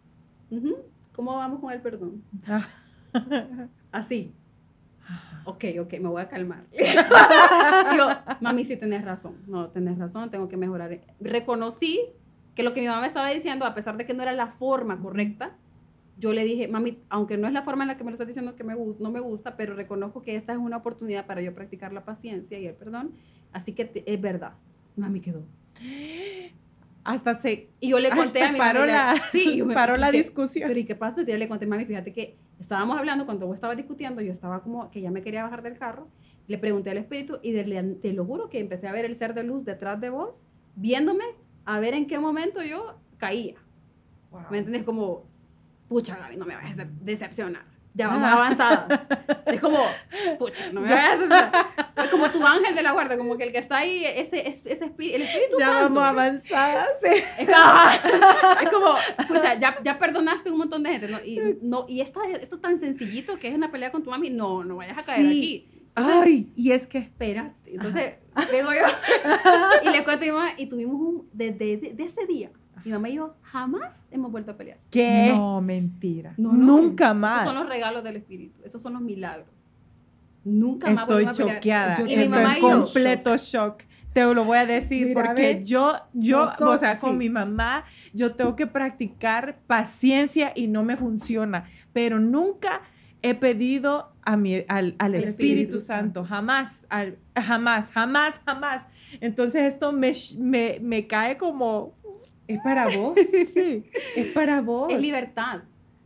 [1.13, 2.24] ¿Cómo vamos con el perdón?
[3.91, 4.34] así.
[5.45, 6.63] Ok, ok, me voy a calmar.
[6.72, 8.07] Digo,
[8.41, 9.36] mami, sí tenés razón.
[9.45, 10.99] No, tenés razón, tengo que mejorar.
[11.20, 12.01] Reconocí
[12.55, 14.47] que lo que mi mamá me estaba diciendo, a pesar de que no era la
[14.47, 15.51] forma correcta,
[16.18, 18.26] yo le dije, mami, aunque no es la forma en la que me lo estás
[18.26, 21.53] diciendo que me, no me gusta, pero reconozco que esta es una oportunidad para yo
[21.53, 23.11] practicar la paciencia y el perdón.
[23.53, 24.53] Así que es verdad.
[24.95, 25.43] Mami quedó.
[27.04, 27.70] Hasta se.
[27.80, 30.68] Y yo le conté a mi paró la, sí, paró la discusión.
[30.68, 31.22] Pero ¿y qué pasó?
[31.22, 34.62] Y yo le conté, mami, fíjate que estábamos hablando, cuando vos estabas discutiendo, yo estaba
[34.62, 36.10] como que ya me quería bajar del carro.
[36.48, 39.44] Le pregunté al espíritu y te lo juro que empecé a ver el ser de
[39.44, 40.44] luz detrás de vos,
[40.76, 41.26] viéndome
[41.66, 43.56] a ver en qué momento yo caía.
[44.50, 44.84] ¿Me entiendes?
[44.84, 45.26] Como,
[45.88, 47.77] pucha, Gaby, no me vas a decepcionar.
[47.98, 49.08] Ya vamos avanzada.
[49.48, 49.80] Es como,
[50.38, 53.52] pucha, no me vayas a Es como tu ángel de la guarda, como que el
[53.52, 55.80] que está ahí, ese, ese, espíritu, el Espíritu ya Santo.
[55.80, 57.24] Ya vamos avanzada, sí.
[57.39, 58.95] Es como, es como
[59.28, 61.20] pucha, ya, ya perdonaste un montón de gente, ¿no?
[61.26, 64.64] Y, no, y esta, esto tan sencillito que es una pelea con tu mami, no,
[64.64, 65.68] no vayas a caer aquí.
[65.95, 67.00] Ay, y es que...
[67.00, 68.18] Espérate, entonces
[68.52, 68.86] vengo yo
[69.84, 72.52] y le cuento a mi mamá y tuvimos un, desde de, de ese día,
[72.88, 74.78] mi mamá y yo jamás hemos vuelto a pelear.
[74.90, 75.34] ¿Qué?
[75.36, 76.34] No, mentira.
[76.38, 76.66] No, no.
[76.78, 77.42] Nunca más.
[77.44, 79.48] Esos son los regalos del espíritu, esos son los milagros.
[80.44, 81.56] Nunca más Estoy a pelear.
[81.58, 81.96] choqueada.
[82.00, 83.84] Y Estoy mi mamá en yo, completo shock.
[84.14, 88.34] Te lo voy a decir Mira, porque yo, yo, o sea, con mi mamá, yo
[88.34, 91.66] tengo que practicar paciencia y no me funciona.
[91.94, 92.82] Pero nunca
[93.22, 98.88] he pedido a mi, al, Espíritu, Espíritu Santo, jamás, al- jamás, jamás, jamás.
[99.22, 101.94] Entonces esto me, me, me cae como,
[102.48, 103.16] es para vos,
[103.54, 103.84] sí,
[104.16, 104.91] es para vos.
[104.91, 105.62] es libertad.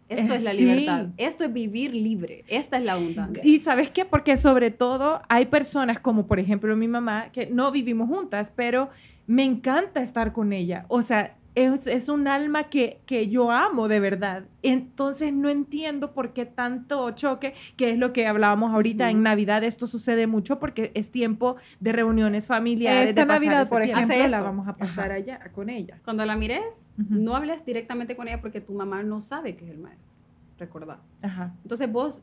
[0.09, 0.65] Esto es la sí.
[0.65, 1.07] libertad.
[1.15, 2.43] Esto es vivir libre.
[2.47, 3.41] Esta es la abundancia.
[3.45, 4.03] Y sabes qué?
[4.03, 8.89] Porque sobre todo hay personas como por ejemplo mi mamá, que no vivimos juntas, pero
[9.25, 10.85] me encanta estar con ella.
[10.89, 14.45] O sea, es, es un alma que, que yo amo de verdad.
[14.63, 19.17] Entonces no entiendo por qué tanto choque, que es lo que hablábamos ahorita Ujú.
[19.17, 19.63] en Navidad.
[19.63, 23.09] Esto sucede mucho porque es tiempo de reuniones familiares.
[23.09, 25.13] Esta de pasar Navidad, por ejemplo, la vamos a pasar Ajá.
[25.15, 25.99] allá con ella.
[26.03, 29.71] Cuando la mires, no hables directamente con ella porque tu mamá no sabe que es
[29.71, 30.09] el maestro.
[30.57, 30.99] Recordad.
[31.21, 31.53] Ajá.
[31.63, 32.21] Entonces vos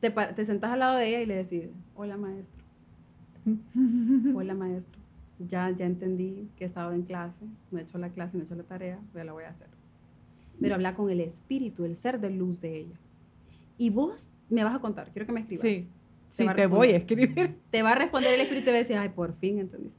[0.00, 1.64] te, te sentás al lado de ella y le decís,
[1.94, 2.64] hola maestro,
[4.34, 4.93] hola maestro,
[5.38, 8.46] ya, ya entendí que he estado en clase, no he hecho la clase, no he
[8.46, 9.68] hecho la tarea, ya la voy a hacer.
[10.60, 12.96] Pero habla con el espíritu, el ser de luz de ella.
[13.76, 15.62] Y vos me vas a contar, quiero que me escribas.
[15.62, 15.88] Sí,
[16.28, 17.56] sí, va a te voy a escribir.
[17.70, 19.98] Te va a responder el espíritu y te va a decir, ay, por fin entendiste.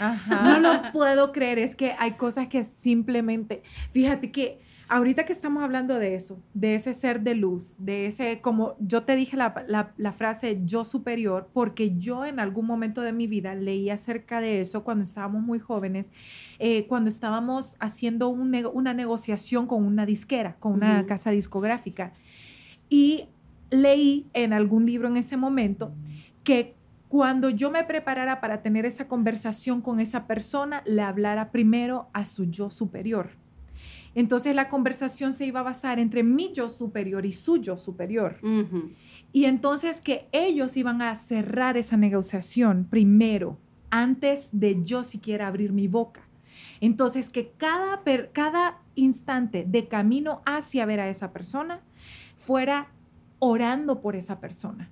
[0.00, 0.42] Ajá.
[0.42, 3.62] No lo puedo creer, es que hay cosas que simplemente,
[3.92, 8.40] fíjate que ahorita que estamos hablando de eso, de ese ser de luz, de ese,
[8.40, 13.00] como yo te dije la, la- la frase yo superior, porque yo en algún momento
[13.00, 16.10] de mi vida leí acerca de eso cuando estábamos muy jóvenes,
[16.58, 22.12] eh, cuando estábamos haciendo un nego- una negociación con una disquera, con una casa discográfica.
[22.88, 23.26] Y
[23.70, 25.92] leí en algún libro en ese momento
[26.44, 26.74] que
[27.08, 32.24] cuando yo me preparara para tener esa conversación con esa persona, le hablara primero a
[32.24, 33.30] su yo superior.
[34.14, 38.38] Entonces la conversación se iba a basar entre mi yo superior y su yo superior.
[39.32, 43.58] Y entonces que ellos iban a cerrar esa negociación primero,
[43.90, 46.22] antes de yo siquiera abrir mi boca.
[46.80, 51.80] Entonces que cada, per- cada instante de camino hacia ver a esa persona
[52.36, 52.88] fuera
[53.40, 54.90] orando por esa persona,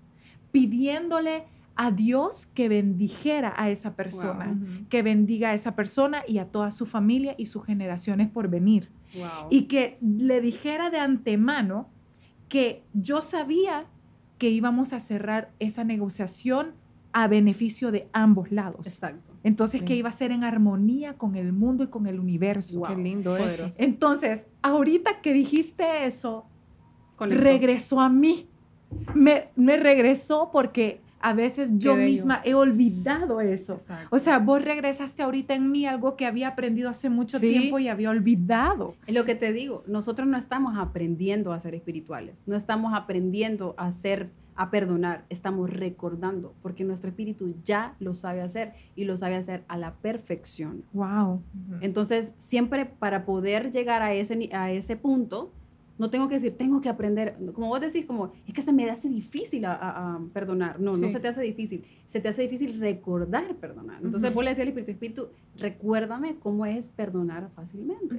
[0.51, 1.45] pidiéndole
[1.75, 4.55] a Dios que bendijera a esa persona,
[4.91, 8.89] que bendiga a esa persona y a toda su familia y sus generaciones por venir
[9.15, 9.49] Wow.
[9.51, 11.89] y que le dijera de antemano
[12.49, 13.87] que yo sabía
[14.39, 16.73] que íbamos a cerrar esa negociación
[17.13, 18.87] a beneficio de ambos lados.
[18.87, 19.35] Exacto.
[19.45, 19.87] Entonces, Sí.
[19.87, 22.79] que iba a ser en armonía con el mundo y con el universo.
[22.79, 22.89] Wow.
[22.89, 23.45] Qué lindo eso.
[23.45, 23.77] Poderoso.
[23.79, 26.47] Entonces, ahorita que dijiste eso,
[27.21, 28.49] regresó a mí.
[29.15, 33.75] Me, me regresó porque a veces yo misma he olvidado eso.
[33.75, 34.09] Exacto.
[34.11, 37.49] O sea, vos regresaste ahorita en mí algo que había aprendido hace mucho Sí.
[37.51, 38.95] tiempo y había olvidado.
[39.07, 43.75] Es lo que te digo, nosotros no estamos aprendiendo a ser espirituales, no estamos aprendiendo
[43.79, 49.17] a ser, a perdonar, estamos recordando, porque nuestro espíritu ya lo sabe hacer y lo
[49.17, 50.83] sabe hacer a la perfección.
[50.93, 51.41] Wow.
[51.81, 55.53] Entonces, siempre para poder llegar a ese, a ese punto,
[55.99, 58.89] no tengo que decir, tengo que aprender, como vos decís, como, es que se me
[58.91, 60.81] hace difícil a, a- a perdonar.
[60.81, 64.01] No, no se te hace difícil, se te hace difícil recordar perdonar.
[64.03, 64.37] Entonces, Ujú.
[64.37, 68.17] vos le decís al espíritu, espíritu, recuérdame cómo es perdonar fácilmente.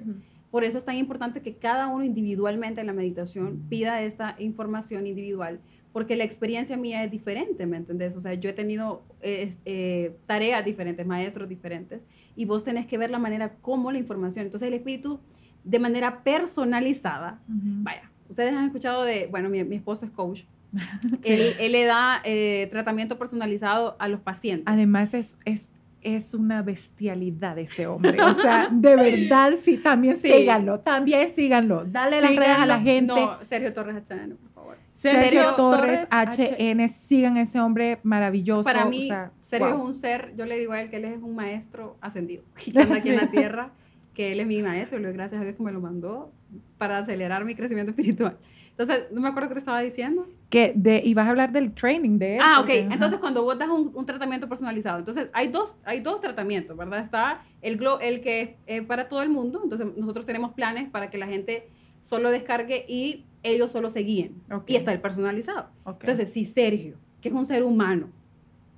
[0.52, 5.08] Por eso es tan importante que cada uno individualmente en la meditación pida esta información
[5.08, 5.60] individual,
[5.92, 8.16] porque la experiencia mía es diferente, ¿me entendés?
[8.16, 12.02] O sea, yo he tenido eh, eh, tareas diferentes, maestros diferentes,
[12.36, 14.46] y vos tenés que ver la manera como la información.
[14.46, 15.20] Entonces, el espíritu,
[15.64, 20.42] de manera personalizada, vaya, ustedes han escuchado de, bueno, mi, mi esposo es coach,
[21.24, 24.66] él, él le da eh, tratamiento personalizado a los pacientes.
[24.68, 28.20] Además es, es, es una bestialidad ese hombre.
[28.22, 30.30] O sea, de verdad, sí, también Sí.
[30.30, 31.86] síganlo, también síganlo.
[31.86, 33.16] Dale las redes a la Síganlo.
[33.16, 33.22] gente.
[33.22, 34.78] No, Sergio Torres HN, por favor.
[34.94, 38.64] Sergio, Sergio Torres, Torres, HN, sigan ese hombre maravilloso.
[38.64, 39.78] Para o mí, sea, Sergio wow.
[39.78, 42.78] es un ser, yo le digo a él que él es un maestro ascendido, que
[42.80, 43.28] anda aquí en la Sí.
[43.38, 43.70] tierra,
[44.14, 46.32] que él es mi maestro, le doy gracias a Dios que me lo mandó
[46.78, 48.38] para acelerar mi crecimiento espiritual.
[48.72, 50.28] Entonces, no me acuerdo qué te estaba diciendo.
[50.50, 52.42] Que de, y vas a hablar del training de él.
[52.44, 52.58] Ah, ok.
[52.62, 52.94] porque, ajá.
[52.96, 57.00] Entonces, cuando vos das un, un tratamiento personalizado, entonces hay dos, hay dos tratamientos, ¿verdad?
[57.02, 60.90] Está el, glo- el que es eh, para todo el mundo, entonces nosotros tenemos planes
[60.90, 61.68] para que la gente
[62.02, 64.42] solo descargue y ellos solo se guíen.
[64.66, 65.68] Y está el personalizado.
[65.86, 68.08] Entonces, si Sergio, que es un ser humano,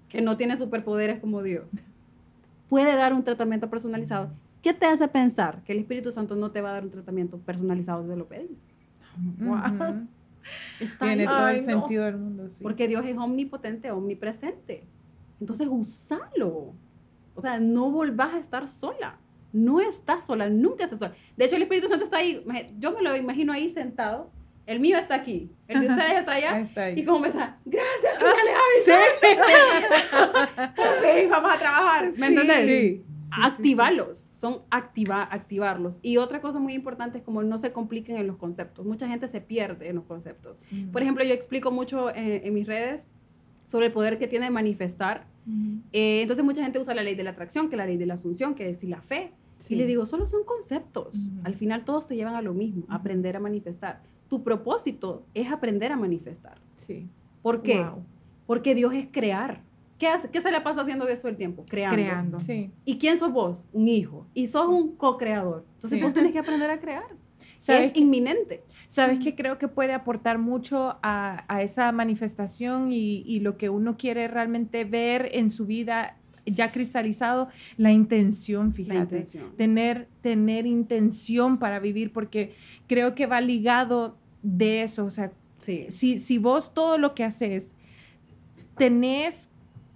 [0.09, 1.65] que no tiene superpoderes como Dios,
[2.69, 4.29] puede dar un tratamiento personalizado,
[4.66, 7.38] ¿qué te hace pensar que el Espíritu Santo no te va a dar un tratamiento
[7.38, 8.49] personalizado si lo pedís?
[9.38, 10.07] Wow.
[10.99, 12.63] Tiene todo el sentido del mundo, sí.
[12.63, 14.84] Porque Dios es omnipotente, omnipresente.
[15.39, 16.74] Entonces, usalo.
[17.36, 19.20] O sea, no volvás a estar sola.
[19.53, 21.13] No estás sola, nunca estás sola.
[21.38, 22.43] De hecho, el Espíritu Santo está ahí.
[22.80, 24.32] Yo me lo imagino ahí sentado.
[24.66, 25.51] El mío está aquí.
[25.68, 26.59] El de ustedes está allá.
[26.59, 28.13] Está y como me está, gracias,
[28.84, 28.91] sí.
[30.82, 32.09] ok, vamos a trabajar.
[32.18, 32.66] ¿Me entiendes?
[32.66, 33.05] Sí.
[33.43, 35.97] Activarlos, son activa, activarlos.
[36.03, 38.85] Y otra cosa muy importante es como no se compliquen en los conceptos.
[38.85, 40.55] Mucha gente se pierde en los conceptos.
[40.91, 43.07] Por ejemplo, yo explico mucho en, mis redes
[43.65, 45.25] sobre el poder que tiene manifestar.
[45.93, 48.05] Eh, entonces mucha gente usa la ley de la atracción, que es la ley de
[48.05, 49.31] la asunción, que es la fe.
[49.67, 51.27] Y le digo, solo son conceptos.
[51.43, 54.03] Al final todos te llevan a lo mismo, aprender a manifestar.
[54.29, 56.59] Tu propósito es aprender a manifestar.
[56.85, 57.07] Sí.
[57.41, 57.83] ¿Por qué?
[58.45, 59.63] Porque Dios es crear.
[59.97, 61.65] ¿Qué, hace, ¿Qué se le pasa haciendo todo el tiempo?
[61.67, 61.95] Creando.
[61.95, 62.39] Creando.
[62.39, 62.71] Sí.
[62.83, 63.63] ¿Y quién sos vos?
[63.71, 64.27] Un hijo.
[64.33, 65.65] Y sos un co-creador.
[65.75, 67.05] Entonces vos tenés que aprender a crear.
[67.57, 68.63] ¿Sabes es inminente.
[68.87, 73.69] ¿Sabes que creo que puede aportar mucho a, a esa manifestación y, y, lo que
[73.69, 77.49] uno quiere realmente ver en su vida ya cristalizado?
[77.77, 79.25] La intención, fíjate.
[79.57, 82.53] Tener, tener intención para vivir, porque
[82.87, 85.05] creo que va ligado de eso.
[85.05, 87.75] O sea, si, si vos todo lo que haces
[88.77, 89.49] tenés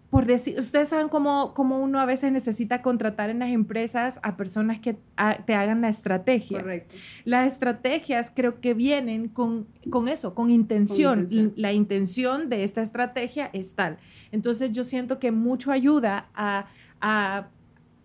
[0.09, 4.37] por decir, ustedes saben cómo, cómo, uno a veces necesita contratar en las empresas a
[4.37, 4.97] personas que
[5.45, 6.61] te hagan la estrategia.
[6.61, 6.95] Correcto.
[7.25, 11.27] Las estrategias creo que vienen con, con eso, con intención.
[11.55, 13.97] La intención de esta estrategia es tal.
[14.31, 16.65] Entonces yo siento que mucho ayuda a,
[17.01, 17.47] a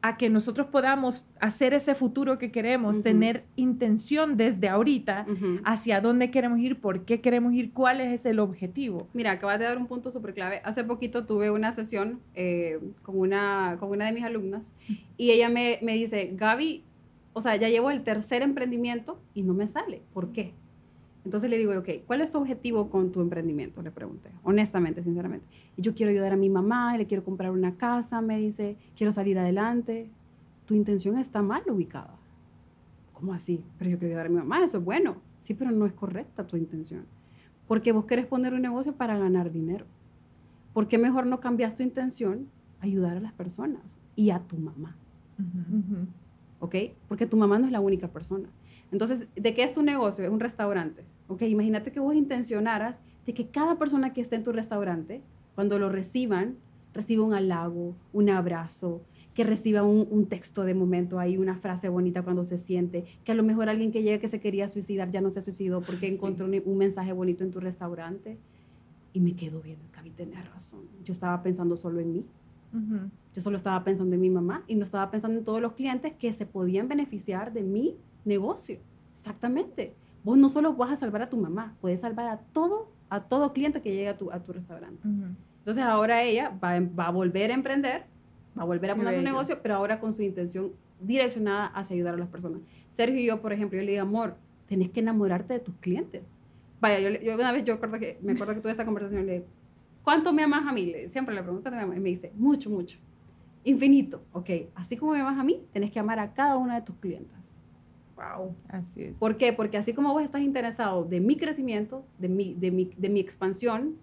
[0.04, 5.24] a que nosotros podamos hacer ese futuro que queremos, tener intención desde ahorita
[5.64, 9.08] hacia dónde queremos ir, por qué queremos ir, cuál es el objetivo.
[9.14, 10.60] Mira, acabas de dar un punto súper clave.
[10.62, 14.70] Hace poquito tuve una sesión eh, con, una, con una de mis alumnas
[15.16, 16.84] y ella me, me dice, Gaby,
[17.32, 20.02] o sea, ya llevo el tercer emprendimiento y no me sale.
[20.12, 20.52] ¿Por qué?
[21.24, 23.80] Entonces le digo, ok, ¿cuál es tu objetivo con tu emprendimiento?
[23.82, 25.46] Le pregunté, honestamente, sinceramente.
[25.76, 29.10] Y yo quiero ayudar a mi mamá, le quiero comprar una casa, me dice, quiero
[29.10, 30.10] salir adelante.
[30.66, 32.14] Tu intención está mal ubicada.
[33.14, 33.64] ¿Cómo así?
[33.78, 35.16] Pero yo quiero ayudar a mi mamá, eso es bueno.
[35.44, 37.06] Sí, pero no es correcta tu intención.
[37.66, 39.86] Porque vos querés poner un negocio para ganar dinero.
[40.74, 42.48] ¿Por qué mejor no cambias tu intención
[42.80, 43.82] ayudar a las personas
[44.14, 44.96] y a tu mamá?
[46.60, 46.74] ¿Ok?
[47.08, 48.48] Porque tu mamá no es la única persona.
[48.92, 50.24] Entonces, ¿de qué es tu negocio?
[50.24, 51.04] Es un restaurante.
[51.28, 55.22] Ok, imagínate que vos intencionaras de que cada persona que esté en tu restaurante,
[55.54, 56.56] cuando lo reciban,
[56.92, 59.02] reciba un halago, un abrazo,
[59.34, 63.34] que reciba un, texto de momento ahí, una frase bonita cuando se siente, que a
[63.34, 66.46] lo mejor alguien que llegue que se quería suicidar ya no se suicidó porque encontró
[66.46, 68.38] un, mensaje bonito en tu restaurante.
[69.12, 70.82] Y me quedo viendo, Gaby, tenés razón.
[71.04, 72.24] Yo estaba pensando solo en mí.
[73.34, 76.12] Yo solo estaba pensando en mi mamá y no estaba pensando en todos los clientes
[76.12, 78.78] que se podían beneficiar de mi negocio.
[79.12, 79.94] Exactamente
[80.24, 83.52] vos no solo vas a salvar a tu mamá, puedes salvar a todo, a todo
[83.52, 85.06] cliente que llegue a tu, a tu restaurante.
[85.58, 88.04] Entonces ahora ella va, va, a volver a emprender,
[88.58, 92.14] va a volver a poner su negocio, pero ahora con su intención direccionada hacia ayudar
[92.14, 92.60] a las personas.
[92.90, 96.22] Sergio y yo, por ejemplo, yo le digo, amor, tenés que enamorarte de tus clientes.
[96.80, 99.46] Vaya, yo, una vez yo acuerdo que, me acuerdo que tuve esta conversación le dije,
[100.02, 100.92] ¿cuánto me amas a mí?
[101.08, 101.96] siempre le pregunto, ¿cuánto me amas?
[101.98, 102.98] Y me dice, mucho, mucho.
[103.64, 104.22] Infinito.
[104.32, 106.96] Ok, así como me amas a mí, tenés que amar a cada una de tus
[106.96, 107.34] clientes.
[108.16, 108.54] Wow.
[108.68, 109.18] Así es.
[109.18, 109.52] ¿Por qué?
[109.52, 113.20] Porque así como vos estás interesado de mi crecimiento, de mi, de mi, de mi
[113.20, 113.96] expansión,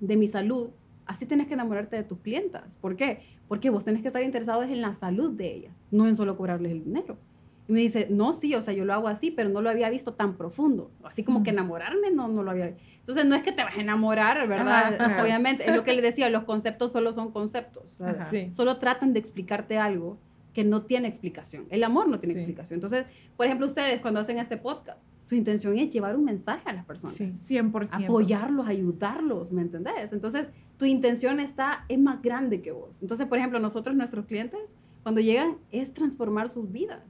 [0.00, 0.70] de mi salud,
[1.06, 2.64] así tienes que enamorarte de tus clientas.
[2.80, 3.22] ¿Por qué?
[3.48, 6.72] Porque vos tenés que estar interesado en la salud de ellas, no en solo cobrarles
[6.72, 7.16] el dinero.
[7.66, 9.88] Y me dice, no, sí, o sea, yo lo hago así, pero no lo había
[9.88, 10.90] visto tan profundo.
[11.02, 12.82] Así como que enamorarme, no, no lo había visto.
[12.98, 14.98] Entonces, no es que te vas a enamorar, ¿verdad?
[15.22, 17.96] Obviamente, es lo que le decía, los conceptos solo son conceptos.
[18.50, 20.18] Solo tratan de explicarte algo
[20.54, 21.66] que no tiene explicación.
[21.68, 22.76] El amor no tiene explicación.
[22.76, 26.72] Entonces, por ejemplo, ustedes cuando hacen este podcast, su intención es llevar un mensaje a
[26.72, 27.16] las personas.
[27.16, 28.04] Sí, 100%.
[28.04, 30.12] Apoyarlos, ayudarlos, ¿me entendés?
[30.12, 30.46] Entonces,
[30.78, 33.02] tu intención está, es más grande que vos.
[33.02, 37.02] Entonces, por ejemplo, nosotros, nuestros clientes, cuando llegan, es transformar sus vidas.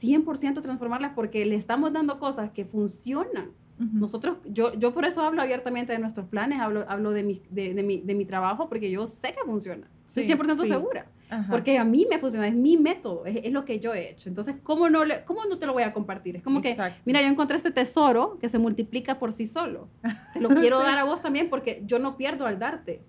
[0.00, 3.50] 100% transformarlas porque le estamos dando cosas que funcionan.
[3.76, 7.74] Nosotros, yo, yo por eso hablo abiertamente de nuestros planes, hablo, hablo de, mi, de,
[7.74, 9.88] de, mi, de mi trabajo porque yo sé que funciona.
[10.06, 11.06] Estoy 100% segura.
[11.50, 14.28] Porque a mí me funciona, es mi método, es, lo que yo he hecho.
[14.28, 16.36] Entonces, ¿cómo no, le, ¿cómo no te lo voy a compartir?
[16.36, 19.88] Es como que, mira, yo encontré este tesoro que se multiplica por sí solo.
[20.32, 23.00] Te lo quiero dar a vos también porque yo no pierdo al darte,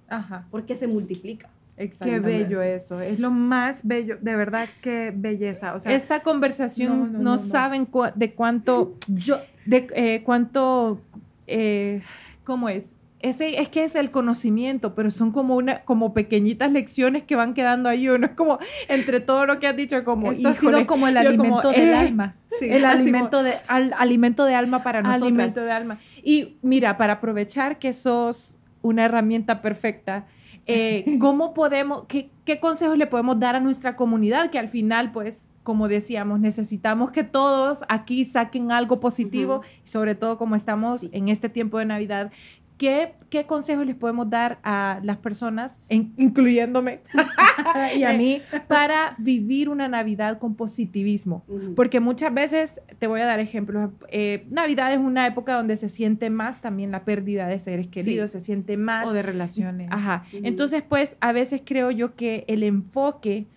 [0.49, 1.49] porque se multiplica.
[1.75, 5.73] Qué bello eso, es lo más bello, de verdad, qué belleza.
[5.75, 11.01] O sea, Esta conversación no, saben de cuánto, yo, de eh, cuánto,
[11.47, 12.01] eh,
[12.45, 12.95] ¿cómo es?
[13.25, 17.55] Ese, es que es el conocimiento, pero son como una, como pequeñitas lecciones que van
[17.55, 20.85] quedando ahí uno, es como entre todo lo que has dicho, como esto ha sido
[20.85, 25.23] como el alimento del eh, alma, el alimento de alimento de alma para nosotros.
[25.23, 25.97] Alimento de alma.
[26.23, 30.27] Y mira, para aprovechar que sos una herramienta perfecta,
[30.67, 34.51] eh, ¿cómo podemos, qué, qué, consejos le podemos dar a nuestra comunidad?
[34.51, 40.37] Que al final, pues, como decíamos, necesitamos que todos aquí saquen algo positivo, sobre todo
[40.37, 42.31] como estamos en este tiempo de Navidad,
[42.77, 46.99] ¿Qué, ¿Qué, consejos les podemos dar a las personas, incluyéndome
[47.95, 51.45] y a mí, para vivir una Navidad con positivismo?
[51.75, 55.87] Porque muchas veces, te voy a dar ejemplos, eh, Navidad es una época donde se
[55.87, 59.07] siente más también la pérdida de seres queridos, se siente más...
[59.07, 59.87] O de relaciones.
[59.91, 60.25] Ajá.
[60.33, 63.47] Entonces, pues, a veces creo yo que el enfoque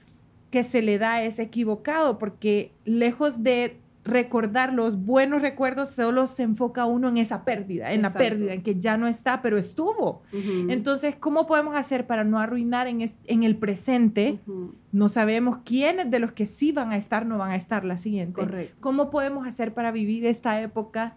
[0.50, 3.78] que se le da es equivocado, porque lejos de
[4.08, 8.62] recordar los buenos recuerdos, solo se enfoca uno en esa pérdida, en la pérdida, en
[8.62, 10.22] que ya no está, pero estuvo.
[10.32, 14.40] Entonces, ¿cómo podemos hacer para no arruinar en, en el presente?
[14.92, 17.98] No sabemos quiénes de los que sí van a estar no van a estar la
[17.98, 18.40] siguiente.
[18.40, 18.76] Correcto.
[18.80, 21.14] ¿Cómo podemos hacer para vivir esta época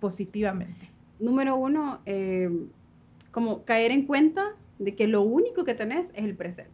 [0.00, 0.90] positivamente?
[1.20, 2.50] Número uno, eh,
[3.30, 6.72] como caer en cuenta de que lo único que tenés es el presente.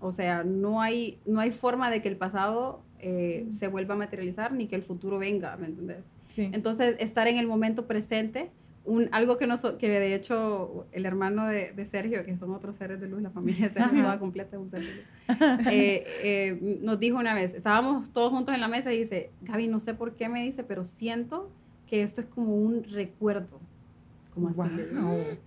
[0.00, 3.98] O sea, no hay, no hay forma de que el pasado eh, se vuelva a
[3.98, 6.06] materializar ni que el futuro venga, ¿me entendés?
[6.38, 8.50] Entonces, estar en el momento presente,
[8.86, 13.02] un, algo que, nos, que de hecho el hermano de, Sergio, que son otros seres
[13.02, 15.04] de luz, la familia de Sergio, toda completa, un ser de luz,
[15.70, 19.68] eh, eh, nos dijo una vez, estábamos todos juntos en la mesa y dice, Gaby,
[19.68, 21.50] no sé por qué me dice, pero siento
[21.86, 23.60] que esto es como un recuerdo
[24.34, 24.70] como así.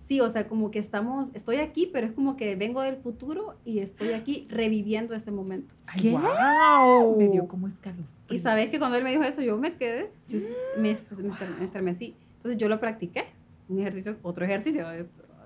[0.00, 3.56] Sí, o sea, como que estamos, estoy aquí, pero es como que vengo del futuro
[3.64, 5.74] y estoy aquí reviviendo este momento.
[6.00, 6.10] ¡Qué?
[6.10, 7.16] Wow.
[7.16, 8.06] Me dio como escalofrío.
[8.30, 10.42] Y sabes que cuando él me dijo eso, yo me quedé, me,
[10.78, 12.14] me, estremecí.
[12.36, 13.26] Entonces yo lo practiqué,
[13.68, 14.84] un ejercicio, otro ejercicio,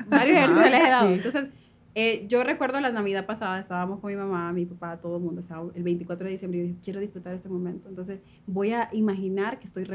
[0.06, 1.10] varios ejercicios les he dado.
[1.10, 1.44] Entonces
[1.94, 5.42] eh, yo recuerdo la Navidad pasada, estábamos con mi mamá, mi papá, todo el mundo,
[5.42, 7.90] estaba el 24 de diciembre y yo dije, quiero disfrutar este momento.
[7.90, 9.86] Entonces voy a imaginar que estoy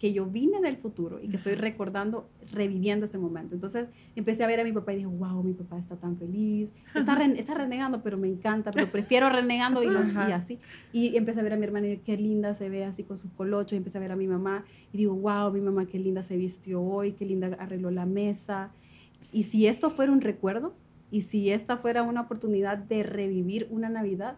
[0.00, 3.54] que yo vine del futuro y que estoy recordando, reviviendo este momento.
[3.54, 3.86] Entonces
[4.16, 7.22] empecé a ver a mi papá y dije, wow, mi papá está tan feliz, está,
[7.22, 10.58] está renegando, pero me encanta, pero prefiero renegando y, y, así.
[10.92, 13.16] Y empecé a ver a mi hermana y dije, qué linda se ve así con
[13.16, 13.74] sus colochos.
[13.74, 16.36] Y empecé a ver a mi mamá y digo, wow, mi mamá, qué linda se
[16.36, 18.72] vistió hoy, qué linda arregló la mesa.
[19.30, 20.74] Y si esto fuera un recuerdo,
[21.14, 24.34] y si esta fuera una oportunidad de revivir una Navidad,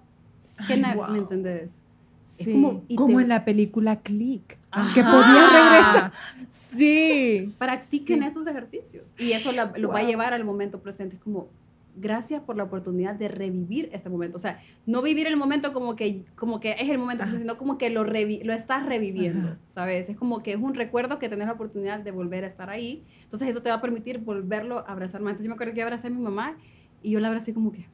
[0.68, 1.80] ¿qué ¿me entendés?
[2.22, 2.52] Sí,
[2.94, 4.58] como, en la película Click,
[4.94, 6.12] que podía regresar.
[6.50, 7.54] Sí.
[7.56, 11.16] Practiquen esos ejercicios y eso lo va a llevar al momento presente.
[11.16, 11.48] Es como,
[11.96, 14.36] gracias por la oportunidad de revivir este momento.
[14.36, 17.78] O sea, no vivir el momento como que, como que es el momento sino como
[17.78, 20.08] que lo, lo estás reviviendo, ¿sabes?
[20.08, 23.02] Es como que es un recuerdo que tenés la oportunidad de volver a estar ahí.
[23.24, 25.32] Entonces eso te va a permitir volverlo a abrazar más.
[25.32, 26.56] Entonces yo me acuerdo que yo abracé a mi mamá
[27.02, 27.86] y yo la abracé como que,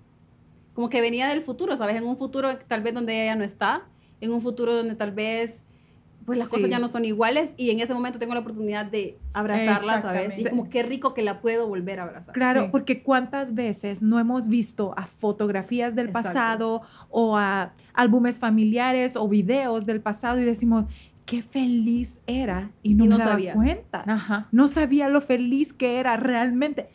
[0.75, 1.97] como que venía del futuro, ¿sabes?
[1.97, 3.87] En un futuro tal vez donde ella no está,
[4.21, 5.63] en un futuro donde tal vez
[6.25, 9.19] pues las cosas ya no son iguales y en ese momento tengo la oportunidad de
[9.33, 10.39] abrazarla, ¿sabes?
[10.39, 12.35] Y como qué rico que la puedo volver a abrazar.
[12.35, 19.17] Claro, porque cuántas veces no hemos visto a fotografías del pasado o a álbumes familiares
[19.17, 20.87] o videos del pasado y decimos,
[21.27, 23.55] qué feliz era y no, me daba sabía.
[23.55, 24.05] cuenta.
[24.07, 24.49] Ajá.
[24.53, 26.89] No sabía lo feliz que era realmente.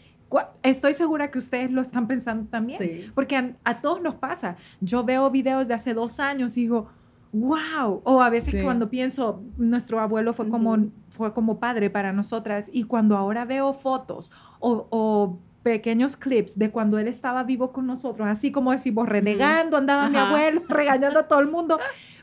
[0.62, 4.58] Estoy segura que ustedes lo están pensando también, porque a, a, todos nos pasa.
[4.82, 6.90] Yo veo videos de hace dos años y digo,
[7.32, 8.02] wow.
[8.04, 12.84] O a veces cuando pienso, nuestro abuelo fue como, fue como padre para nosotras y
[12.84, 18.54] cuando ahora veo fotos o, pequeños clips de cuando él estaba vivo con nosotros, así
[18.54, 21.78] como decimos, renegando, andaba mi abuelo, regañando a todo el mundo,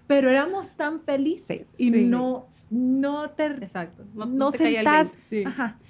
[0.06, 4.04] pero éramos tan felices y no, no te, Exacto.
[4.14, 5.12] no, no, sentás.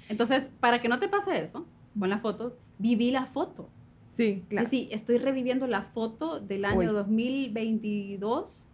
[0.09, 1.65] Entonces, para que no te pase eso,
[1.97, 3.69] con las fotos, viví la foto.
[4.11, 4.67] Sí, claro.
[4.67, 8.65] Sí, estoy reviviendo la foto del año 2022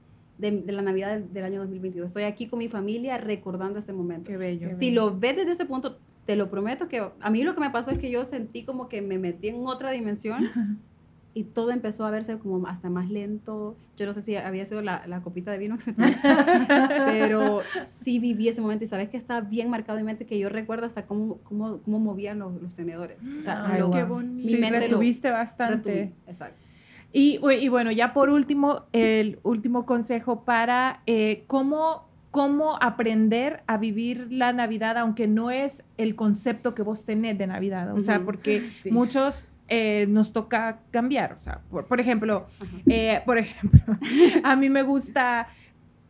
[0.41, 2.07] de, la Navidad del, año 2022.
[2.07, 4.27] Estoy aquí con mi familia recordando este momento.
[4.27, 4.69] Qué bello.
[4.79, 7.69] si lo ves desde ese punto, te lo prometo que a mí lo que me
[7.69, 10.49] pasó es que yo sentí como que me metí en otra dimensión
[11.33, 13.77] y todo empezó a verse como hasta más lento.
[13.97, 16.17] Yo no sé si había sido la, la copita de vino que me tomé,
[17.05, 20.39] pero sí viví ese momento y sabes que está bien marcado en mi mente que
[20.39, 23.17] yo recuerdo hasta cómo, cómo, cómo movían los, los, tenedores.
[23.39, 24.43] O sea, Ay, qué bonito.
[24.43, 26.13] Mi sí, retuviste bastante.
[26.25, 26.70] exacto.
[27.13, 27.39] Y,
[27.69, 34.53] bueno, ya por último, el último consejo para eh, cómo, cómo aprender a vivir la
[34.53, 37.93] Navidad, aunque no es el concepto que vos tenés de Navidad.
[37.93, 41.33] O sea, porque muchos eh, nos toca cambiar.
[41.33, 42.47] O sea, por, ejemplo,
[42.87, 43.97] eh, por ejemplo,
[44.43, 45.47] a mí me gusta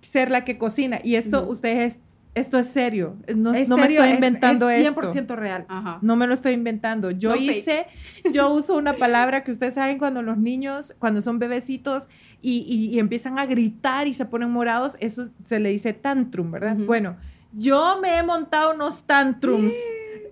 [0.02, 2.00] ser la que cocina y esto, ustedes
[2.34, 3.18] esto es serio.
[3.36, 5.66] No, me estoy inventando es, es 100% real.
[6.02, 7.12] No me lo estoy inventando.
[7.12, 7.88] Yo hice,
[8.32, 12.08] yo uso una palabra que ustedes saben cuando los niños, cuando son bebecitos
[12.42, 16.76] y, empiezan a gritar y se ponen morados, eso se le dice tantrum, ¿verdad?
[16.78, 17.18] Bueno,
[17.54, 19.74] yo me he montado unos tantrums.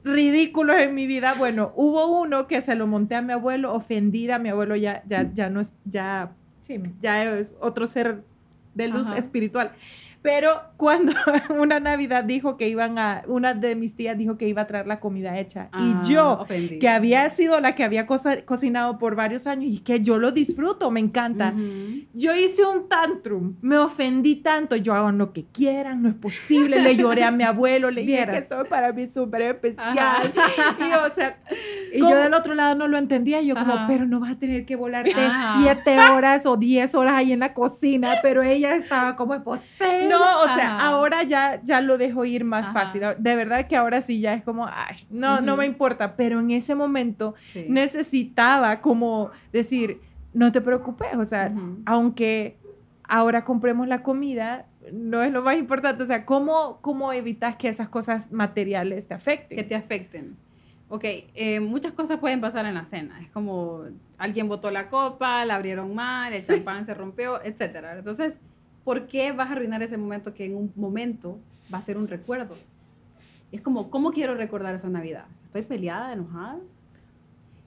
[0.01, 1.35] ridículos en mi vida.
[1.37, 4.39] Bueno, hubo uno que se lo monté a mi abuelo, ofendida.
[4.39, 6.31] Mi abuelo ya, ya, ya no es, ya,
[7.01, 8.23] ya es otro ser
[8.75, 9.73] de luz espiritual.
[10.21, 11.13] Pero cuando
[11.57, 14.87] una Navidad dijo que iban a, una de mis tías dijo que iba a traer
[14.87, 15.69] la comida hecha.
[15.79, 16.45] y ah, yo,
[16.79, 20.91] que había sido la que había cocinado por varios años y que yo lo disfruto,
[20.91, 21.53] me encanta.
[22.13, 26.81] Yo hice un tantrum, me ofendí tanto, yo hago lo que quieran, no es posible,
[26.81, 30.31] le lloré a mi abuelo, le dije que esto para mí súper especial.
[30.79, 31.37] Y, o sea,
[31.93, 34.65] y yo del otro lado no lo entendía, yo como, pero no vas a tener
[34.65, 35.13] que volar de
[35.57, 39.61] siete horas o diez horas ahí en la cocina, pero ella estaba como, pues,
[40.09, 43.03] no, o sea, ahora ya, ya lo dejo ir más fácil.
[43.17, 46.15] De verdad que ahora sí ya es como, ay, no, no me importa.
[46.15, 47.35] Pero en ese momento
[47.67, 50.01] necesitaba como decir,
[50.33, 51.51] no te preocupes, o sea,
[51.85, 52.57] aunque
[53.03, 56.03] ahora compremos la comida, no es lo más importante.
[56.03, 59.57] O sea, ¿cómo, cómo evitas que esas cosas materiales te afecten?
[59.57, 60.37] Que te afecten.
[60.91, 63.19] Ok, eh, muchas cosas pueden pasar en la cena.
[63.21, 63.83] Es como
[64.17, 67.85] alguien botó la copa, la abrieron mal, el champán se rompió, etc.
[67.97, 68.39] Entonces,
[68.89, 71.37] ¿por qué vas a arruinar ese momento que en un momento
[71.71, 72.55] va a ser un recuerdo?
[73.51, 75.25] Es como, ¿cómo quiero recordar esa Navidad?
[75.45, 76.57] ¿Estoy peleada, enojada?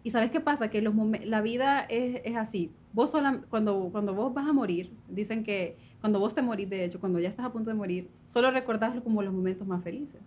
[0.03, 0.68] Y ¿sabes qué pasa?
[0.68, 0.93] Que los
[1.25, 2.73] la vida es, es así.
[2.93, 6.85] Vos sola, cuando, cuando vos vas a morir, dicen que cuando vos te morís, de
[6.85, 10.20] hecho, cuando ya estás a punto de morir, solo recordás como los momentos más felices.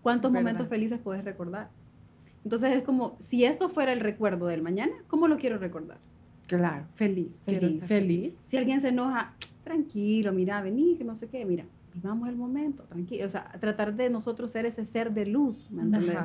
[0.00, 1.68] ¿Cuántos momentos felices puedes recordar?
[2.42, 5.98] Entonces es como, si esto fuera el recuerdo del mañana, ¿cómo lo quiero recordar?
[6.46, 7.42] Claro, feliz.
[7.44, 7.84] Feliz.
[7.84, 8.34] feliz.
[8.46, 9.34] Si alguien se enoja,
[9.68, 11.64] tranquilo, mira, vení, que no sé qué, mira,
[11.94, 13.26] vivamos el momento, tranquilo.
[13.26, 16.16] O sea, tratar de nosotros ser ese ser de luz, ¿me entiendes?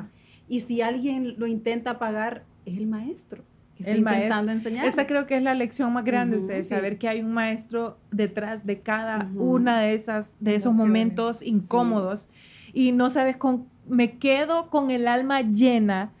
[0.48, 3.44] Y si alguien lo intenta apagar, es el maestro.
[3.76, 4.86] Que está el intentando enseñar.
[4.86, 8.64] Esa creo que es la lección más grande, ustedes, saber que hay un maestro detrás
[8.64, 12.28] de cada una de esas, de esos momentos incómodos.
[12.72, 16.12] Y no sabes con, me quedo con el alma llena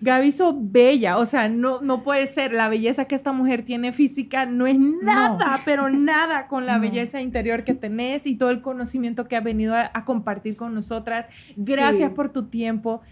[0.00, 2.52] Gaby hizo bella, o sea, no, no puede ser.
[2.52, 7.20] La belleza que esta mujer tiene física no es nada, pero nada con la belleza
[7.20, 11.26] interior que tenés y todo el conocimiento que ha venido a, compartir con nosotras.
[11.56, 13.02] Gracias por tu tiempo.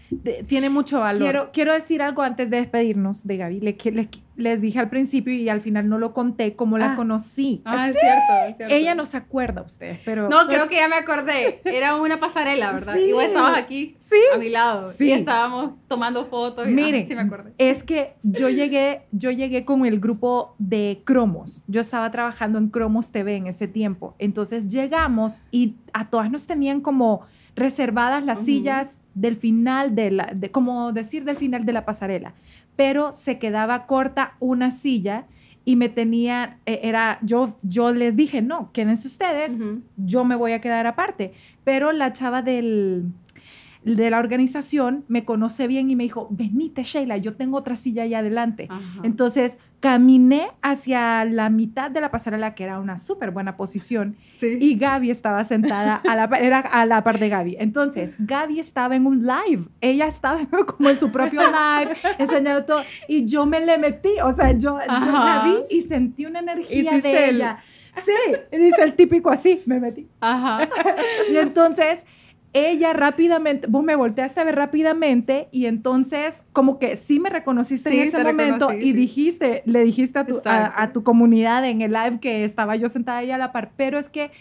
[0.47, 1.21] tiene mucho valor.
[1.21, 3.59] Quiero, quiero decir algo antes de despedirnos de Gaby.
[3.61, 4.09] Le, le,
[4.39, 6.95] les dije al principio y al final no lo conté cómo la ah.
[6.95, 7.61] conocí.
[7.65, 8.73] Ah, es cierto, es cierto.
[8.73, 10.29] Ella no se acuerda ustedes, pero...
[10.29, 11.61] No, creo que ya me acordé.
[11.65, 12.95] Era una pasarela, ¿verdad?
[12.95, 13.09] Sí.
[13.09, 13.97] Y vos estabas aquí
[14.33, 15.07] a mi lado sí.
[15.07, 16.67] y estábamos tomando fotos.
[16.67, 17.53] Y, Miren, sí me acordé.
[17.57, 21.63] es que yo llegué, yo llegué con el grupo de Cromos.
[21.67, 24.15] Yo estaba trabajando en Cromos TV en ese tiempo.
[24.19, 27.25] Entonces llegamos y a todas nos tenían como
[27.55, 32.33] reservadas las sillas del final de la, de, como decir del final de la pasarela
[32.79, 35.25] pero se quedaba corta una silla
[35.65, 39.57] y me tenía, e, era, yo, yo les dije, no, quédense ustedes,
[39.97, 41.33] yo me voy a quedar aparte.
[41.65, 43.11] Pero la chava del,
[43.83, 48.03] de la organización me conoce bien y me dijo, venite Sheila, yo tengo otra silla
[48.03, 48.69] ahí adelante.
[49.03, 54.77] Entonces caminé hacia la mitad de la pasarela, que era una súper buena posición, y
[54.77, 57.57] Gaby estaba sentada, a la, era a la par de Gaby.
[57.59, 62.83] Entonces, Gaby estaba en un live, ella estaba como en su propio live, enseñando todo,
[63.07, 67.29] y yo me le metí, o sea, yo, la vi y sentí una energía de
[67.29, 67.59] ella.
[68.05, 70.07] Sí, dice el típico así, me metí.
[70.21, 70.69] Ajá.
[71.31, 72.05] y entonces
[72.53, 77.89] ella rápidamente, vos me volteaste a ver rápidamente y entonces como que sí me reconociste
[77.89, 82.19] en ese momento y dijiste, le dijiste a tu, a, tu, comunidad en el live
[82.19, 84.31] que estaba yo sentada ahí a la par, pero es que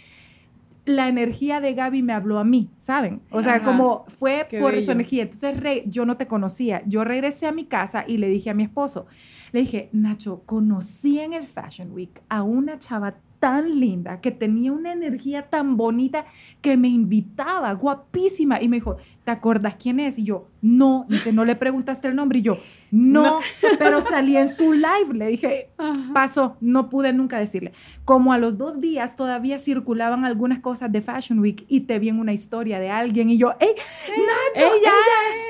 [0.87, 3.21] la energía de Gaby me habló a mí, ¿saben?
[3.31, 5.25] O sea, como fue por su energía.
[5.25, 6.83] Entonces yo no te conocía.
[6.87, 9.07] Yo regresé a mi casa y le dije a mi esposo,
[9.53, 14.73] le dije, Nacho, conocí en el Fashion Week a una chava tan linda, que tenía
[14.73, 16.27] una energía tan bonita
[16.61, 18.61] que me invitaba, guapísima.
[18.61, 20.19] Y me dijo, ¿te acuerdas quién es?
[20.19, 21.07] Y yo, no.
[21.09, 22.41] Dice, ¿no le preguntaste el nombre?
[22.41, 22.59] Y yo,
[22.91, 23.39] no,
[23.79, 25.13] pero salí en su live.
[25.13, 25.71] Le dije,
[26.13, 27.73] pasó, no pude nunca decirle.
[28.05, 32.09] Como a los dos días todavía circulaban algunas cosas de Fashion Week y te vi
[32.09, 33.69] en una historia de alguien y yo, ¡Ey,
[34.09, 34.73] Nacho!
[34.75, 34.93] Ella,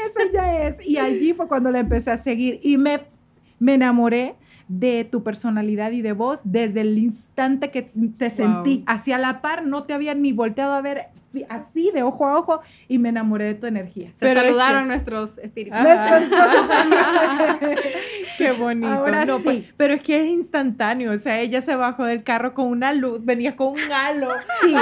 [0.05, 0.87] es, ella es.
[0.87, 3.01] Y allí fue cuando la empecé a seguir y me,
[3.59, 4.35] me enamoré
[4.69, 9.67] de tu personalidad y de voz desde el instante que te sentí hacia la par,
[9.67, 11.07] no te había ni volteado a ver
[11.49, 14.13] así de ojo a ojo y me enamoré de tu energía.
[14.17, 15.79] Se saludaron nuestros espíritus.
[18.39, 18.89] Qué bonito.
[18.89, 19.33] Ahora sí.
[19.43, 22.93] Pues, pero es que es instantáneo, o sea, ella se bajó del carro con una
[22.93, 24.29] luz, venía con un halo.
[24.63, 24.75] Sí,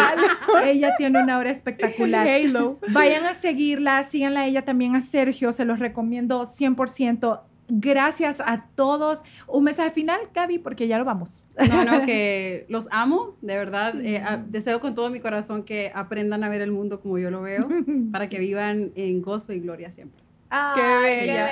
[0.64, 2.26] ella tiene una hora espectacular.
[2.26, 2.78] Halo.
[2.88, 8.66] Vayan a seguirla, síganla a ella también a Sergio, se los recomiendo 100% gracias a
[8.74, 9.22] todos.
[9.48, 11.48] Un mensaje final, Gaby, porque ya lo vamos.
[11.68, 13.94] No, no, que los amo, de verdad.
[14.00, 17.42] Eh, deseo con todo mi corazón que aprendan a ver el mundo como yo lo
[17.42, 17.66] veo,
[18.12, 20.25] para que vivan en gozo y gloria siempre
[20.74, 21.50] qué bella.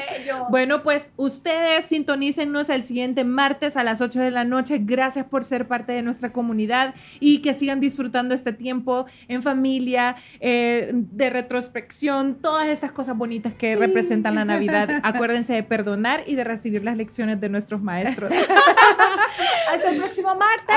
[0.51, 4.79] Bueno, pues ustedes sintonícennos el siguiente martes a las 8 de la noche.
[4.81, 10.17] Gracias por ser parte de nuestra comunidad y que sigan disfrutando este tiempo en familia,
[10.41, 14.89] eh, de retrospección, todas estas cosas bonitas que representan la Navidad.
[15.03, 18.33] Acuérdense de perdonar y de recibir las lecciones de nuestros maestros.
[19.73, 20.77] Hasta el próximo martes.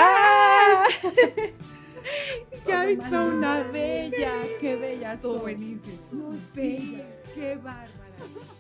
[3.10, 6.34] Son una bella, qué bella, son buenísimo.
[6.54, 7.06] Bella,
[7.36, 7.97] qué bárbara.
[8.20, 8.57] Ha ha ha!